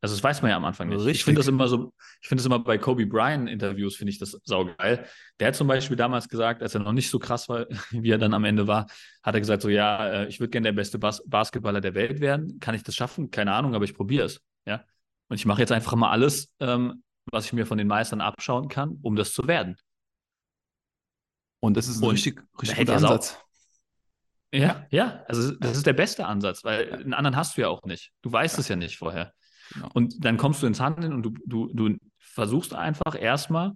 [0.00, 1.00] Also das weiß man ja am Anfang nicht.
[1.00, 1.24] Ich Richtig.
[1.24, 4.38] finde das immer so, ich finde das immer bei Kobe Bryant Interviews, finde ich das
[4.44, 5.06] saugeil.
[5.40, 8.18] Der hat zum Beispiel damals gesagt, als er noch nicht so krass war, wie er
[8.18, 8.86] dann am Ende war,
[9.22, 12.20] hat er gesagt so, ja, äh, ich würde gerne der beste Bas Basketballer der Welt
[12.20, 12.60] werden.
[12.60, 13.30] Kann ich das schaffen?
[13.30, 14.40] Keine Ahnung, aber ich probiere es.
[14.66, 14.84] Ja.
[15.28, 18.68] Und ich mache jetzt einfach mal alles, ähm, was ich mir von den Meistern abschauen
[18.68, 19.76] kann, um das zu werden.
[21.60, 23.38] Und das ist ein Und richtig, richtig guter er Ansatz.
[24.52, 27.82] Ja, ja, also das ist der beste Ansatz, weil einen anderen hast du ja auch
[27.84, 28.12] nicht.
[28.22, 29.34] Du weißt es ja nicht vorher.
[29.74, 29.90] Genau.
[29.92, 33.72] Und dann kommst du ins Handeln und du, du, du versuchst einfach erstmal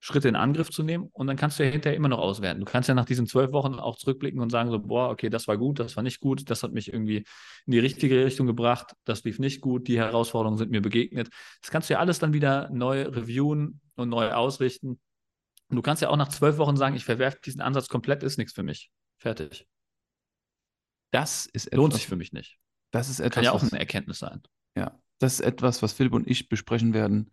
[0.00, 2.60] Schritte in Angriff zu nehmen und dann kannst du ja hinterher immer noch auswerten.
[2.60, 5.48] Du kannst ja nach diesen zwölf Wochen auch zurückblicken und sagen so, boah, okay, das
[5.48, 7.24] war gut, das war nicht gut, das hat mich irgendwie
[7.64, 11.30] in die richtige Richtung gebracht, das lief nicht gut, die Herausforderungen sind mir begegnet.
[11.62, 15.00] Das kannst du ja alles dann wieder neu reviewen und neu ausrichten.
[15.68, 18.36] Und du kannst ja auch nach zwölf Wochen sagen, ich verwerfe diesen Ansatz komplett, ist
[18.36, 18.90] nichts für mich.
[19.16, 19.66] Fertig.
[21.10, 22.58] Das ist Lohnt etwas, sich für mich nicht.
[22.90, 24.42] das ist etwas, Kann ja auch was- eine Erkenntnis sein.
[24.76, 27.30] Ja, das ist etwas, was Philipp und ich besprechen werden,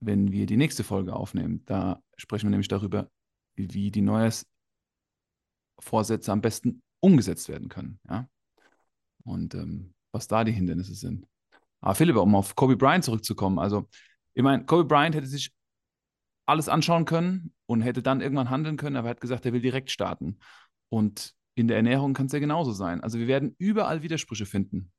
[0.00, 1.64] wenn wir die nächste Folge aufnehmen.
[1.66, 3.10] Da sprechen wir nämlich darüber,
[3.54, 8.00] wie die Neujahrsvorsätze am besten umgesetzt werden können.
[8.08, 8.28] Ja?
[9.24, 11.26] Und ähm, was da die Hindernisse sind.
[11.80, 13.88] Aber Philipp, um auf Kobe Bryant zurückzukommen, also
[14.34, 15.52] ich meine, Kobe Bryant hätte sich
[16.46, 19.62] alles anschauen können und hätte dann irgendwann handeln können, aber er hat gesagt, er will
[19.62, 20.38] direkt starten.
[20.88, 23.00] Und in der Ernährung kann es ja genauso sein.
[23.00, 24.92] Also wir werden überall Widersprüche finden.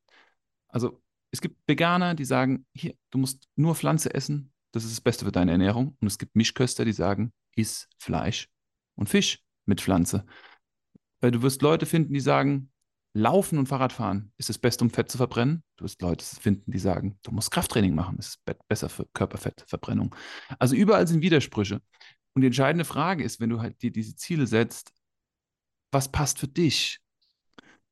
[0.67, 5.01] Also es gibt Veganer, die sagen, hier, du musst nur Pflanze essen, das ist das
[5.01, 5.97] Beste für deine Ernährung.
[5.99, 8.49] Und es gibt Mischköster, die sagen, iss Fleisch
[8.95, 10.25] und Fisch mit Pflanze.
[11.21, 12.71] Weil du wirst Leute finden, die sagen,
[13.17, 15.63] Laufen und Fahrradfahren ist das Beste, um Fett zu verbrennen.
[15.77, 19.05] Du wirst Leute finden, die sagen, du musst Krafttraining machen, das ist be- besser für
[19.13, 20.13] Körperfettverbrennung.
[20.59, 21.81] Also überall sind Widersprüche.
[22.33, 24.91] Und die entscheidende Frage ist, wenn du halt dir diese Ziele setzt,
[25.95, 26.99] was passt für dich?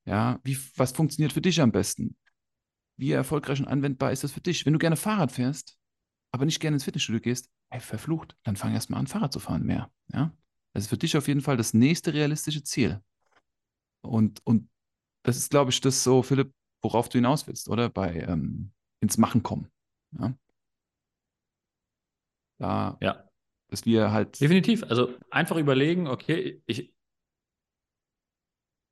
[0.06, 2.18] Ja, wie, was funktioniert für dich am besten?
[2.98, 4.66] Wie erfolgreich und anwendbar ist das für dich?
[4.66, 5.78] Wenn du gerne Fahrrad fährst,
[6.34, 9.40] aber nicht gerne ins Fitnessstudio gehst, ey, verflucht, dann fang erst mal an, Fahrrad zu
[9.40, 9.90] fahren mehr.
[10.12, 10.36] Ja?
[10.74, 13.02] Das ist für dich auf jeden Fall das nächste realistische Ziel.
[14.02, 14.70] Und, und
[15.24, 17.90] das ist, glaube ich, das so, Philipp, worauf du hinaus willst, oder?
[17.90, 19.72] Bei ähm, ins Machen kommen.
[20.20, 20.38] Ja?
[22.58, 23.30] Da, Ja.
[23.70, 24.84] dass wir halt, Definitiv.
[24.84, 26.93] Also einfach überlegen, okay, ich,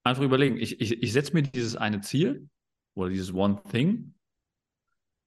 [0.04, 2.50] einfach überlegen, ich, ich, ich setze mir dieses eine Ziel
[2.96, 4.14] oder dieses One Thing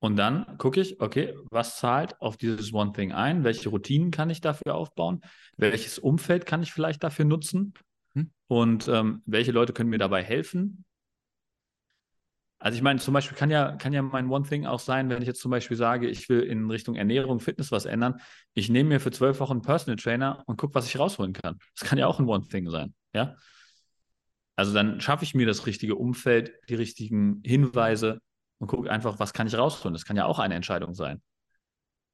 [0.05, 3.43] und dann gucke ich, okay, was zahlt auf dieses One Thing ein?
[3.43, 5.23] Welche Routinen kann ich dafür aufbauen?
[5.57, 7.73] Welches Umfeld kann ich vielleicht dafür nutzen?
[8.15, 8.31] Hm?
[8.47, 10.85] Und ähm, welche Leute können mir dabei helfen?
[12.59, 15.23] Also ich meine, zum Beispiel kann ja, kann ja mein One Thing auch sein, wenn
[15.23, 18.21] ich jetzt zum Beispiel sage, ich will in Richtung Ernährung, Fitness was ändern.
[18.55, 21.59] Ich nehme mir für zwölf Wochen einen Personal Trainer und gucke, was ich rausholen kann.
[21.79, 23.37] Das kann ja auch ein One Thing sein, ja.
[24.57, 28.21] Also dann schaffe ich mir das richtige Umfeld, die richtigen Hinweise
[28.59, 29.95] und gucke einfach, was kann ich rausholen.
[29.95, 31.23] Das kann ja auch eine Entscheidung sein.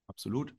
[0.06, 0.54] Absolut.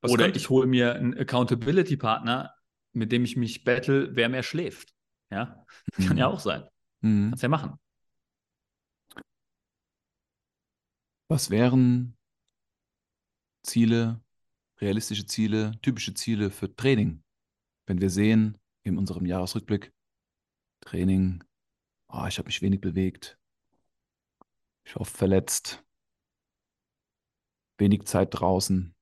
[0.00, 2.54] Was Oder ich hole mir einen Accountability-Partner,
[2.92, 4.94] mit dem ich mich battle, wer mehr schläft.
[5.30, 5.64] Ja,
[5.96, 6.06] mhm.
[6.06, 6.66] kann ja auch sein.
[7.00, 7.30] Mhm.
[7.30, 7.78] Kannst ja machen.
[11.28, 12.16] Was wären
[13.62, 14.22] Ziele,
[14.80, 17.22] realistische Ziele, typische Ziele für Training?
[17.86, 19.92] Wenn wir sehen in unserem Jahresrückblick,
[20.88, 21.44] Training,
[22.08, 23.38] oh, ich habe mich wenig bewegt,
[24.84, 25.84] ich war oft verletzt,
[27.76, 28.94] wenig Zeit draußen,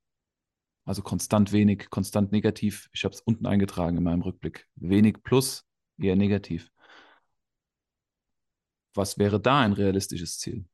[0.84, 2.88] also konstant wenig, konstant negativ.
[2.92, 4.66] Ich habe es unten eingetragen in meinem Rückblick.
[4.74, 5.64] Wenig plus,
[5.96, 6.72] eher negativ.
[8.94, 10.64] Was wäre da ein realistisches Ziel?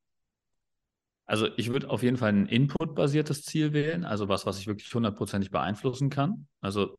[1.27, 4.93] Also ich würde auf jeden Fall ein Input-basiertes Ziel wählen, also was, was ich wirklich
[4.95, 6.49] hundertprozentig beeinflussen kann.
[6.63, 6.97] Also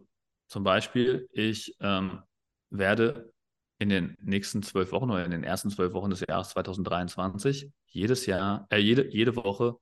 [0.48, 2.22] zum Beispiel, ich ähm,
[2.70, 3.33] werde
[3.84, 8.26] in den nächsten zwölf Wochen oder in den ersten zwölf Wochen des Jahres 2023 jedes
[8.26, 9.76] Jahr, äh, jede, jede Woche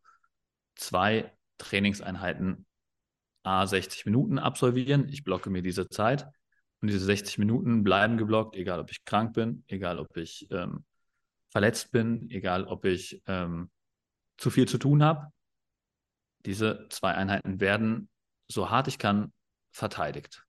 [0.75, 2.65] zwei Trainingseinheiten
[3.43, 5.07] a 60 Minuten absolvieren.
[5.09, 6.27] Ich blocke mir diese Zeit
[6.81, 10.83] und diese 60 Minuten bleiben geblockt, egal ob ich krank bin, egal ob ich ähm,
[11.49, 13.69] verletzt bin, egal ob ich ähm,
[14.37, 15.27] zu viel zu tun habe.
[16.45, 18.09] Diese zwei Einheiten werden
[18.47, 19.31] so hart ich kann
[19.71, 20.43] verteidigt.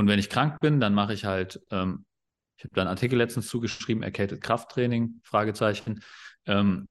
[0.00, 2.06] Und wenn ich krank bin, dann mache ich halt, ähm,
[2.56, 6.02] ich habe da einen Artikel letztens zugeschrieben, erkältet Krafttraining, Fragezeichen.
[6.46, 6.88] Ähm,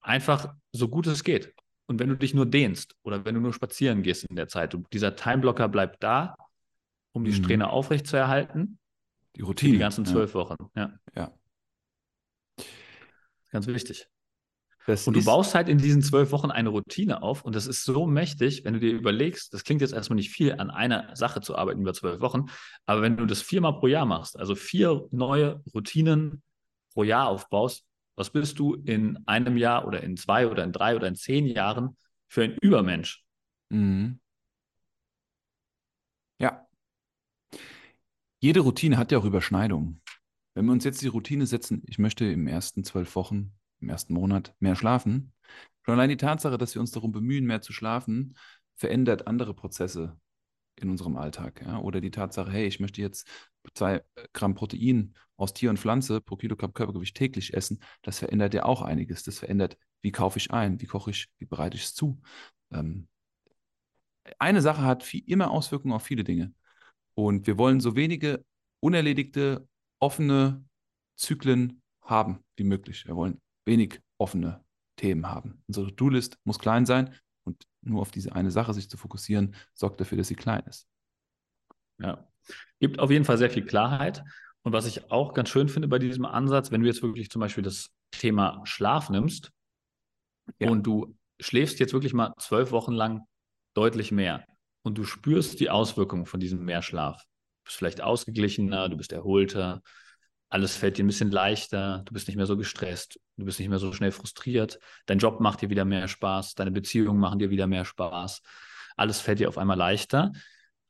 [0.00, 1.52] einfach so gut es geht.
[1.86, 4.76] Und wenn du dich nur dehnst oder wenn du nur spazieren gehst in der Zeit,
[4.92, 6.36] dieser Timeblocker bleibt da,
[7.10, 7.42] um die mhm.
[7.42, 8.78] Strähne aufrechtzuerhalten.
[9.34, 9.72] Die Routine.
[9.72, 10.40] Die ganzen zwölf ja.
[10.40, 10.70] Wochen.
[10.76, 10.92] Ja.
[11.16, 11.34] ja.
[13.50, 14.08] Ganz wichtig.
[14.86, 17.84] Das und du baust halt in diesen zwölf Wochen eine Routine auf und das ist
[17.84, 21.40] so mächtig, wenn du dir überlegst, das klingt jetzt erstmal nicht viel, an einer Sache
[21.40, 22.46] zu arbeiten über zwölf Wochen,
[22.84, 26.42] aber wenn du das viermal pro Jahr machst, also vier neue Routinen
[26.92, 30.96] pro Jahr aufbaust, was bist du in einem Jahr oder in zwei oder in drei
[30.96, 31.96] oder in zehn Jahren
[32.28, 33.24] für ein Übermensch?
[33.70, 34.20] Mhm.
[36.38, 36.66] Ja.
[38.40, 40.02] Jede Routine hat ja auch Überschneidungen.
[40.54, 43.52] Wenn wir uns jetzt die Routine setzen, ich möchte im ersten zwölf Wochen
[43.84, 45.32] im ersten Monat mehr schlafen.
[45.82, 48.36] Schon allein die Tatsache, dass wir uns darum bemühen, mehr zu schlafen,
[48.74, 50.18] verändert andere Prozesse
[50.76, 51.62] in unserem Alltag.
[51.64, 51.78] Ja?
[51.78, 53.28] Oder die Tatsache, hey, ich möchte jetzt
[53.74, 58.64] zwei Gramm Protein aus Tier und Pflanze pro Kilogramm Körpergewicht täglich essen, das verändert ja
[58.64, 59.22] auch einiges.
[59.22, 62.20] Das verändert, wie kaufe ich ein, wie koche ich, wie bereite ich es zu.
[62.72, 63.08] Ähm,
[64.38, 66.54] eine Sache hat viel, immer Auswirkungen auf viele Dinge.
[67.14, 68.44] Und wir wollen so wenige
[68.80, 69.68] unerledigte,
[70.00, 70.64] offene
[71.16, 73.06] Zyklen haben wie möglich.
[73.06, 74.64] Wir wollen wenig offene
[74.96, 75.62] Themen haben.
[75.66, 80.00] Unsere To-Do-List muss klein sein und nur auf diese eine Sache sich zu fokussieren, sorgt
[80.00, 80.86] dafür, dass sie klein ist.
[81.98, 82.26] Ja,
[82.80, 84.22] gibt auf jeden Fall sehr viel Klarheit.
[84.62, 87.40] Und was ich auch ganz schön finde bei diesem Ansatz, wenn du jetzt wirklich zum
[87.40, 89.50] Beispiel das Thema Schlaf nimmst
[90.58, 90.70] ja.
[90.70, 93.26] und du schläfst jetzt wirklich mal zwölf Wochen lang
[93.74, 94.46] deutlich mehr
[94.82, 97.22] und du spürst die Auswirkungen von diesem Mehrschlaf.
[97.22, 99.82] Du bist vielleicht ausgeglichener, du bist erholter,
[100.54, 103.68] alles fällt dir ein bisschen leichter, du bist nicht mehr so gestresst, du bist nicht
[103.68, 107.50] mehr so schnell frustriert, dein Job macht dir wieder mehr Spaß, deine Beziehungen machen dir
[107.50, 108.40] wieder mehr Spaß,
[108.96, 110.30] alles fällt dir auf einmal leichter.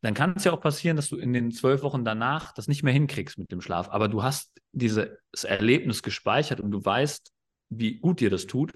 [0.03, 2.83] Dann kann es ja auch passieren, dass du in den zwölf Wochen danach das nicht
[2.83, 5.09] mehr hinkriegst mit dem Schlaf, aber du hast dieses
[5.45, 7.33] Erlebnis gespeichert und du weißt,
[7.71, 8.73] wie gut dir das tut.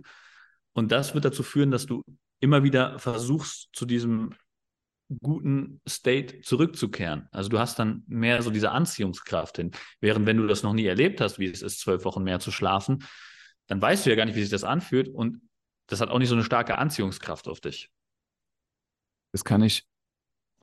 [0.73, 2.03] Und das wird dazu führen, dass du
[2.41, 4.31] immer wieder versuchst, zu diesem
[5.21, 7.29] guten State zurückzukehren.
[7.33, 9.71] Also du hast dann mehr so diese Anziehungskraft hin.
[10.01, 12.51] Während wenn du das noch nie erlebt hast, wie es ist, zwölf Wochen mehr zu
[12.51, 13.05] schlafen,
[13.67, 15.41] dann weißt du ja gar nicht, wie sich das anfühlt und
[15.87, 17.91] das hat auch nicht so eine starke Anziehungskraft auf dich.
[19.33, 19.87] Das kann ich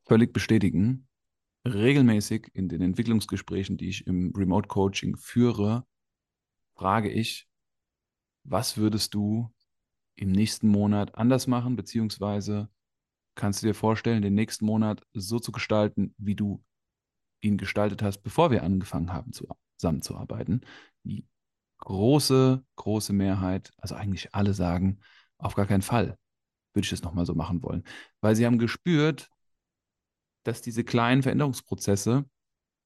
[0.06, 1.08] völlig bestätigen.
[1.68, 5.88] Regelmäßig in den Entwicklungsgesprächen, die ich im Remote Coaching führe,
[6.76, 7.48] frage ich,
[8.44, 9.52] was würdest du
[10.16, 12.70] im nächsten Monat anders machen, beziehungsweise
[13.36, 16.64] kannst du dir vorstellen, den nächsten Monat so zu gestalten, wie du
[17.42, 19.32] ihn gestaltet hast, bevor wir angefangen haben,
[19.78, 20.62] zusammenzuarbeiten?
[21.04, 21.28] Die
[21.80, 25.00] große, große Mehrheit, also eigentlich alle sagen,
[25.38, 26.18] auf gar keinen Fall
[26.74, 27.84] würde ich das nochmal so machen wollen.
[28.22, 29.30] Weil sie haben gespürt,
[30.44, 32.26] dass diese kleinen Veränderungsprozesse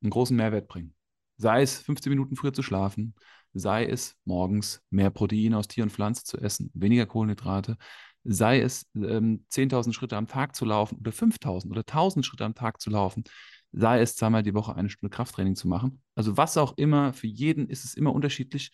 [0.02, 0.96] einen großen Mehrwert bringen.
[1.38, 3.16] Sei es 15 Minuten früher zu schlafen,
[3.54, 7.78] sei es morgens mehr Protein aus Tier und Pflanze zu essen, weniger Kohlenhydrate,
[8.24, 12.56] sei es ähm, 10.000 Schritte am Tag zu laufen oder 5.000 oder 1.000 Schritte am
[12.56, 13.24] Tag zu laufen,
[13.72, 16.02] sei es zweimal die Woche eine Stunde Krafttraining zu machen.
[16.16, 18.72] Also was auch immer, für jeden ist es immer unterschiedlich.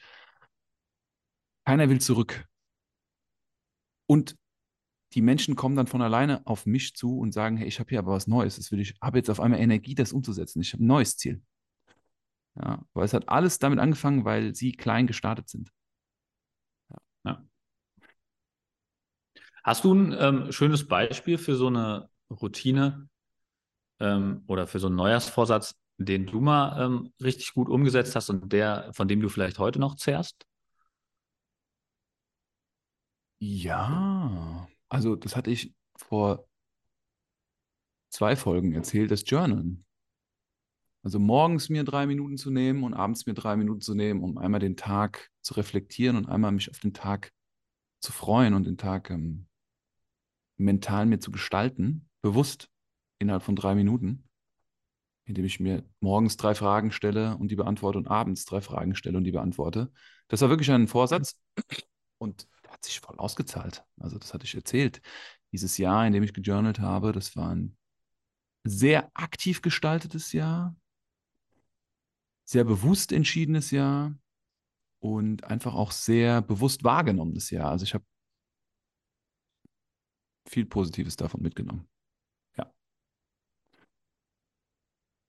[1.65, 2.45] Keiner will zurück.
[4.07, 4.37] Und
[5.13, 7.99] die Menschen kommen dann von alleine auf mich zu und sagen, hey, ich habe hier
[7.99, 8.57] aber was Neues.
[8.57, 10.61] Das will ich, habe jetzt auf einmal Energie, das umzusetzen.
[10.61, 11.41] Ich habe ein neues Ziel.
[12.55, 15.71] Ja, weil es hat alles damit angefangen, weil sie klein gestartet sind.
[16.89, 16.97] Ja.
[17.25, 17.45] ja.
[19.65, 23.09] Hast du ein ähm, schönes Beispiel für so eine Routine
[23.99, 28.53] ähm, oder für so einen Neujahrsvorsatz, den du mal ähm, richtig gut umgesetzt hast und
[28.53, 30.45] der, von dem du vielleicht heute noch zehrst?
[33.39, 36.47] Ja, also das hatte ich vor
[38.09, 39.83] zwei Folgen erzählt, das Journalen.
[41.01, 44.37] Also morgens mir drei Minuten zu nehmen und abends mir drei Minuten zu nehmen, um
[44.37, 47.33] einmal den Tag zu reflektieren und einmal mich auf den Tag
[47.99, 49.47] zu freuen und den Tag ähm,
[50.57, 52.69] mental mir zu gestalten, bewusst
[53.19, 54.27] innerhalb von drei Minuten,
[55.25, 59.17] indem ich mir morgens drei Fragen stelle und die beantworte und abends drei Fragen stelle
[59.17, 59.91] und die beantworte.
[60.27, 61.39] Das war wirklich ein Vorsatz
[62.17, 63.83] und hat sich voll ausgezahlt.
[63.99, 65.01] Also das hatte ich erzählt.
[65.51, 67.77] Dieses Jahr, in dem ich gejournalt habe, das war ein
[68.63, 70.75] sehr aktiv gestaltetes Jahr,
[72.45, 74.15] sehr bewusst entschiedenes Jahr
[74.99, 77.71] und einfach auch sehr bewusst wahrgenommenes Jahr.
[77.71, 78.03] Also ich habe
[80.47, 81.87] viel Positives davon mitgenommen.
[82.57, 82.71] Ja.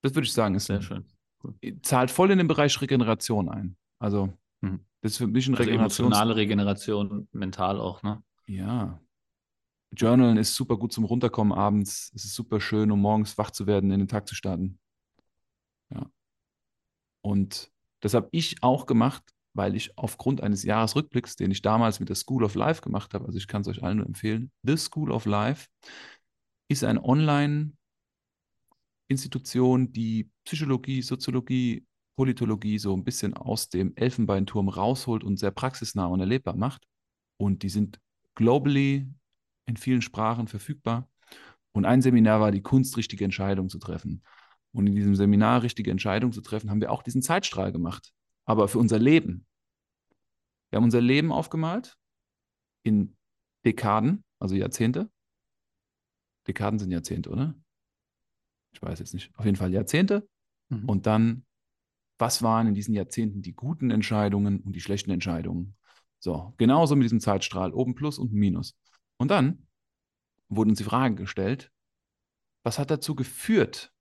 [0.03, 1.05] Das würde ich sagen, ist sehr schön.
[1.43, 1.55] Cool.
[1.83, 3.77] Zahlt voll in den Bereich Regeneration ein.
[3.99, 4.81] Also, mhm.
[5.01, 6.07] das ist für mich ein also Regeneration.
[6.07, 8.23] Emotionale Regeneration, mental auch, ne?
[8.47, 9.01] Ja.
[9.93, 12.13] Journalen ist super gut zum Runterkommen abends.
[12.15, 14.79] Es ist super schön, um morgens wach zu werden, in den Tag zu starten.
[15.91, 16.11] Ja.
[17.23, 22.11] Und das habe ich auch gemacht, weil ich aufgrund eines Jahresrückblicks, den ich damals mit
[22.11, 24.77] der School of Life gemacht habe, also ich kann es euch allen nur empfehlen, The
[24.77, 25.69] School of Life
[26.69, 35.39] ist eine Online-Institution, die Psychologie, Soziologie, Politologie so ein bisschen aus dem Elfenbeinturm rausholt und
[35.39, 36.87] sehr praxisnah und erlebbar macht.
[37.39, 38.01] Und die sind
[38.35, 39.07] globally
[39.67, 41.09] in vielen Sprachen verfügbar.
[41.73, 44.23] Und ein Seminar war die Kunst, richtige Entscheidungen zu treffen.
[44.73, 48.15] Und in diesem Seminar richtige Entscheidungen zu treffen, haben wir auch diesen Zeitstrahl gemacht
[48.47, 49.47] aber für unser Leben.
[50.71, 51.99] Wir haben unser Leben aufgemalt
[52.83, 53.17] in
[53.65, 55.11] Dekaden, also Jahrzehnte.
[56.47, 57.55] Dekaden sind Jahrzehnte, oder?
[58.73, 59.37] Ich weiß jetzt nicht.
[59.37, 60.29] Auf jeden Fall Jahrzehnte.
[60.69, 60.89] Mhm.
[60.89, 61.45] Und dann,
[62.19, 65.77] was waren in diesen Jahrzehnten die guten Entscheidungen und die schlechten Entscheidungen?
[66.19, 68.79] So, genauso mit diesem Zeitstrahl, oben Plus und Minus.
[69.19, 69.67] Und dann
[70.49, 71.73] wurden uns die Fragen gestellt,
[72.65, 73.93] was hat dazu geführt?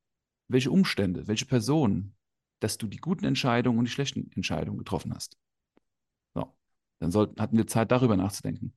[0.48, 2.15] Welche Umstände, welche Personen,
[2.66, 5.38] dass du die guten Entscheidungen und die schlechten Entscheidungen getroffen hast.
[6.34, 6.52] So,
[6.98, 8.74] dann sollten, hatten wir Zeit, darüber nachzudenken.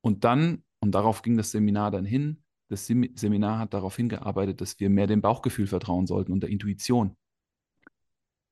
[0.00, 4.80] Und dann, und darauf ging das Seminar dann hin, das Seminar hat darauf hingearbeitet, dass
[4.80, 7.16] wir mehr dem Bauchgefühl vertrauen sollten und der Intuition.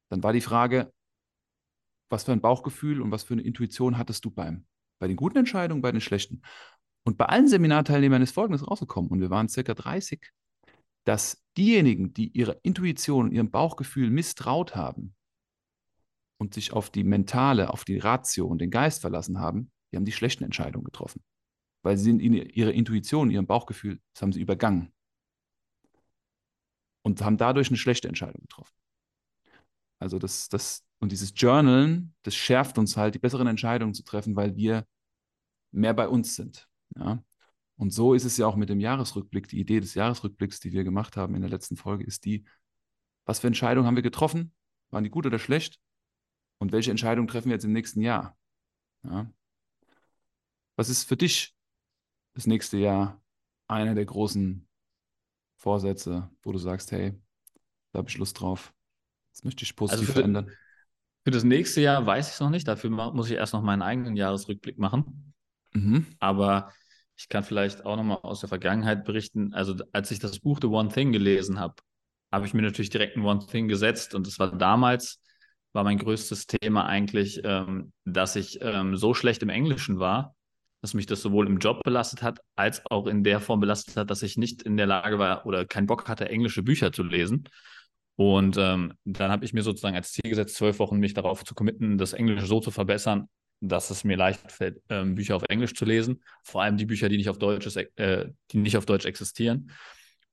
[0.09, 0.93] Dann war die Frage,
[2.09, 4.67] was für ein Bauchgefühl und was für eine Intuition hattest du beim,
[5.01, 6.43] bei den guten Entscheidungen, bei den schlechten?
[7.03, 10.31] Und bei allen Seminarteilnehmern ist Folgendes rausgekommen, und wir waren circa 30,
[11.05, 15.15] dass diejenigen, die ihrer Intuition ihrem Bauchgefühl misstraut haben
[16.39, 20.05] und sich auf die mentale, auf die Ratio und den Geist verlassen haben, die haben
[20.05, 21.23] die schlechten Entscheidungen getroffen.
[21.83, 24.93] Weil sie in ihrer Intuition, ihrem Bauchgefühl, das haben sie übergangen.
[27.03, 28.75] Und haben dadurch eine schlechte Entscheidung getroffen.
[29.99, 34.37] Also das, das, und dieses Journalen, das schärft uns halt, die besseren Entscheidungen zu treffen,
[34.37, 34.87] weil wir
[35.73, 36.69] mehr bei uns sind.
[36.97, 37.23] Ja?
[37.81, 39.49] Und so ist es ja auch mit dem Jahresrückblick.
[39.49, 42.45] Die Idee des Jahresrückblicks, die wir gemacht haben in der letzten Folge, ist die,
[43.25, 44.53] was für Entscheidungen haben wir getroffen?
[44.91, 45.81] Waren die gut oder schlecht?
[46.59, 48.37] Und welche Entscheidungen treffen wir jetzt im nächsten Jahr?
[49.03, 49.33] Ja.
[50.77, 51.57] Was ist für dich
[52.35, 53.19] das nächste Jahr
[53.67, 54.69] einer der großen
[55.57, 57.19] Vorsätze, wo du sagst, hey,
[57.93, 58.75] da habe ich Lust drauf.
[59.33, 60.51] Das möchte ich positiv also für, verändern.
[61.25, 62.69] Für das nächste Jahr weiß ich es noch nicht.
[62.69, 65.33] Dafür muss ich erst noch meinen eigenen Jahresrückblick machen.
[65.73, 66.05] Mhm.
[66.19, 66.75] Aber
[67.21, 69.53] ich kann vielleicht auch nochmal aus der Vergangenheit berichten.
[69.53, 71.75] Also, als ich das Buch The One Thing gelesen habe,
[72.33, 74.15] habe ich mir natürlich direkt ein One Thing gesetzt.
[74.15, 75.21] Und das war damals,
[75.75, 80.35] war mein größtes Thema eigentlich, ähm, dass ich ähm, so schlecht im Englischen war,
[80.81, 84.11] dass mich das sowohl im Job belastet hat, als auch in der Form belastet hat,
[84.11, 87.45] dass ich nicht in der Lage war oder keinen Bock hatte, englische Bücher zu lesen.
[88.17, 91.55] Und ähm, dann habe ich mir sozusagen als Ziel gesetzt, zwölf Wochen mich darauf zu
[91.55, 93.29] committen, das Englische so zu verbessern,
[93.61, 96.23] dass es mir leicht fällt, ähm, Bücher auf Englisch zu lesen.
[96.43, 99.71] Vor allem die Bücher, die nicht auf Deutsch, äh, die nicht auf Deutsch existieren.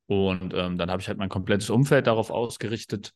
[0.07, 3.13] Und ähm, dann habe ich halt mein komplettes Umfeld darauf ausgerichtet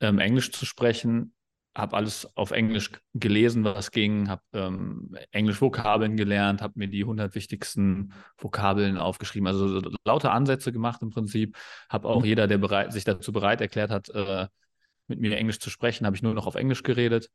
[0.00, 1.34] ähm, Englisch zu sprechen.
[1.76, 7.34] Habe alles auf Englisch gelesen, was ging, habe ähm, Englisch-Vokabeln gelernt, habe mir die 100
[7.34, 11.56] wichtigsten Vokabeln aufgeschrieben, also so lauter Ansätze gemacht im Prinzip.
[11.88, 14.48] Habe auch jeder, der bereit, sich dazu bereit erklärt hat, äh,
[15.06, 17.30] mit mir Englisch zu sprechen, habe ich nur noch auf Englisch geredet.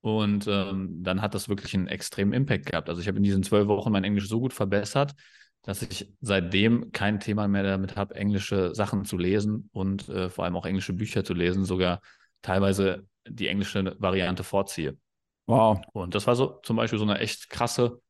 [0.00, 2.88] Und ähm, dann hat das wirklich einen extremen Impact gehabt.
[2.88, 5.14] Also ich habe in diesen zwölf Wochen mein Englisch so gut verbessert,
[5.62, 10.44] dass ich seitdem kein Thema mehr damit habe, englische Sachen zu lesen und äh, vor
[10.44, 12.00] allem auch englische Bücher zu lesen, sogar
[12.42, 14.96] teilweise die englische Variante vorziehe.
[15.46, 15.80] Wow.
[15.92, 18.00] Und das war so zum Beispiel so eine echt krasse,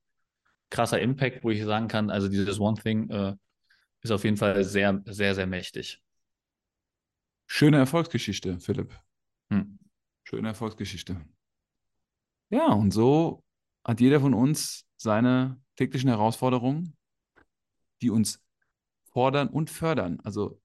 [0.70, 3.34] krasser Impact, wo ich sagen kann, also dieses One Thing äh,
[4.02, 6.02] ist auf jeden Fall sehr, sehr, sehr mächtig.
[7.46, 8.92] Schöne Erfolgsgeschichte, Philipp.
[9.50, 9.78] Hm.
[10.24, 11.16] Schöne Erfolgsgeschichte.
[12.50, 13.44] Ja, und so
[13.84, 16.96] hat jeder von uns seine täglichen Herausforderungen,
[18.02, 18.42] die uns
[19.12, 20.20] fordern und fördern.
[20.20, 20.60] Also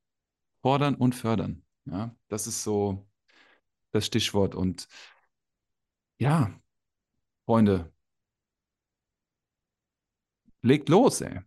[0.61, 1.63] fordern und fördern.
[1.85, 3.05] Ja, das ist so
[3.91, 4.55] das Stichwort.
[4.55, 4.87] Und
[6.19, 6.57] ja,
[7.45, 7.91] Freunde,
[10.61, 11.41] legt los, ey.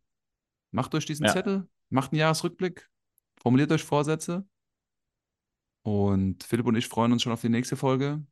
[0.70, 1.32] Macht euch diesen Ja.
[1.32, 2.90] Zettel, macht einen Jahresrückblick,
[3.40, 4.46] formuliert euch Vorsätze.
[5.82, 8.24] Und Philipp und ich freuen uns schon auf die nächste Folge,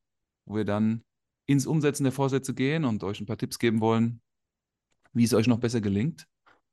[0.45, 1.05] wo wir dann
[1.47, 4.21] ins Umsetzen der Vorsätze gehen und euch ein paar Tipps geben wollen,
[5.13, 6.27] wie es euch noch besser gelingt.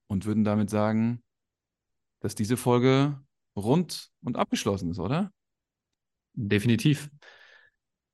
[0.07, 1.24] Und würden damit sagen,
[2.19, 3.22] dass diese Folge
[3.55, 5.32] rund und abgeschlossen ist, oder?
[6.34, 7.09] Definitiv.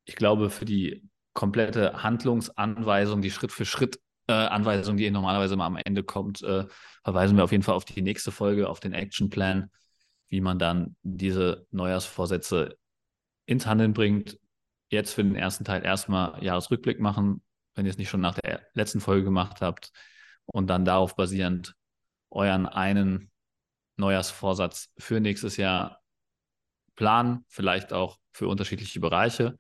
[0.06, 5.66] Ich glaube, für die komplette Handlungsanweisung, die Schritt für Schritt äh, Anweisung, die normalerweise immer
[5.66, 6.66] am Ende kommt, äh,
[7.04, 9.72] verweisen wir auf jeden Fall auf die nächste Folge, auf den Actionplan,
[10.30, 12.78] wie man dann diese Neujahrsvorsätze
[13.46, 14.40] ins Handeln bringt.
[14.90, 17.42] Jetzt für den ersten Teil erstmal Jahresrückblick machen,
[17.76, 19.92] wenn ihr es nicht schon nach der letzten Folge gemacht habt
[20.46, 21.76] und dann darauf basierend
[22.30, 23.32] euren einen
[23.98, 26.02] Neujahrsvorsatz für nächstes Jahr
[26.96, 29.58] planen, vielleicht auch für unterschiedliche Bereiche.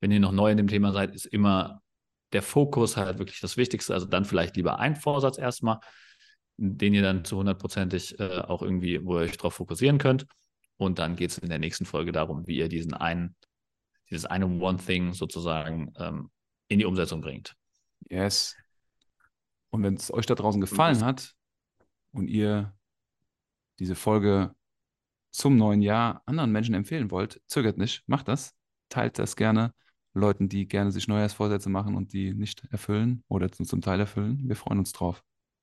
[0.00, 1.82] Wenn ihr noch neu in dem Thema seid, ist immer
[2.32, 3.94] der Fokus halt wirklich das Wichtigste.
[3.94, 5.78] Also dann vielleicht lieber ein Vorsatz erstmal,
[6.56, 10.26] den ihr dann zu hundertprozentig äh, auch irgendwie, wo ihr euch darauf fokussieren könnt.
[10.76, 13.34] Und dann geht es in der nächsten Folge darum, wie ihr diesen einen,
[14.10, 16.30] dieses eine One-Thing sozusagen ähm,
[16.68, 17.54] in die Umsetzung bringt.
[18.08, 18.56] Yes.
[19.70, 21.34] Und wenn es euch da draußen gefallen hat
[22.12, 22.74] und ihr
[23.78, 24.54] diese Folge
[25.30, 28.54] zum neuen Jahr anderen Menschen empfehlen wollt, zögert nicht, macht das.
[28.88, 29.74] Teilt das gerne
[30.14, 34.40] Leuten, die gerne sich Neujahrsvorsätze machen und die nicht erfüllen oder zum Teil erfüllen.
[34.48, 35.22] Wir freuen uns drauf.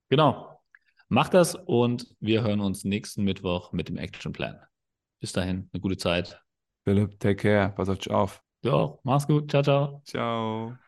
[0.10, 0.60] Genau.
[1.08, 4.60] Macht das und wir hören uns nächsten Mittwoch mit dem Actionplan.
[5.20, 6.45] Bis dahin, eine gute Zeit.
[6.86, 7.70] Philipp, take care.
[7.76, 8.42] Pass auf dich auf.
[8.64, 9.50] Ja, mach's gut.
[9.50, 10.04] Ciao, ciao.
[10.04, 10.80] Ciao.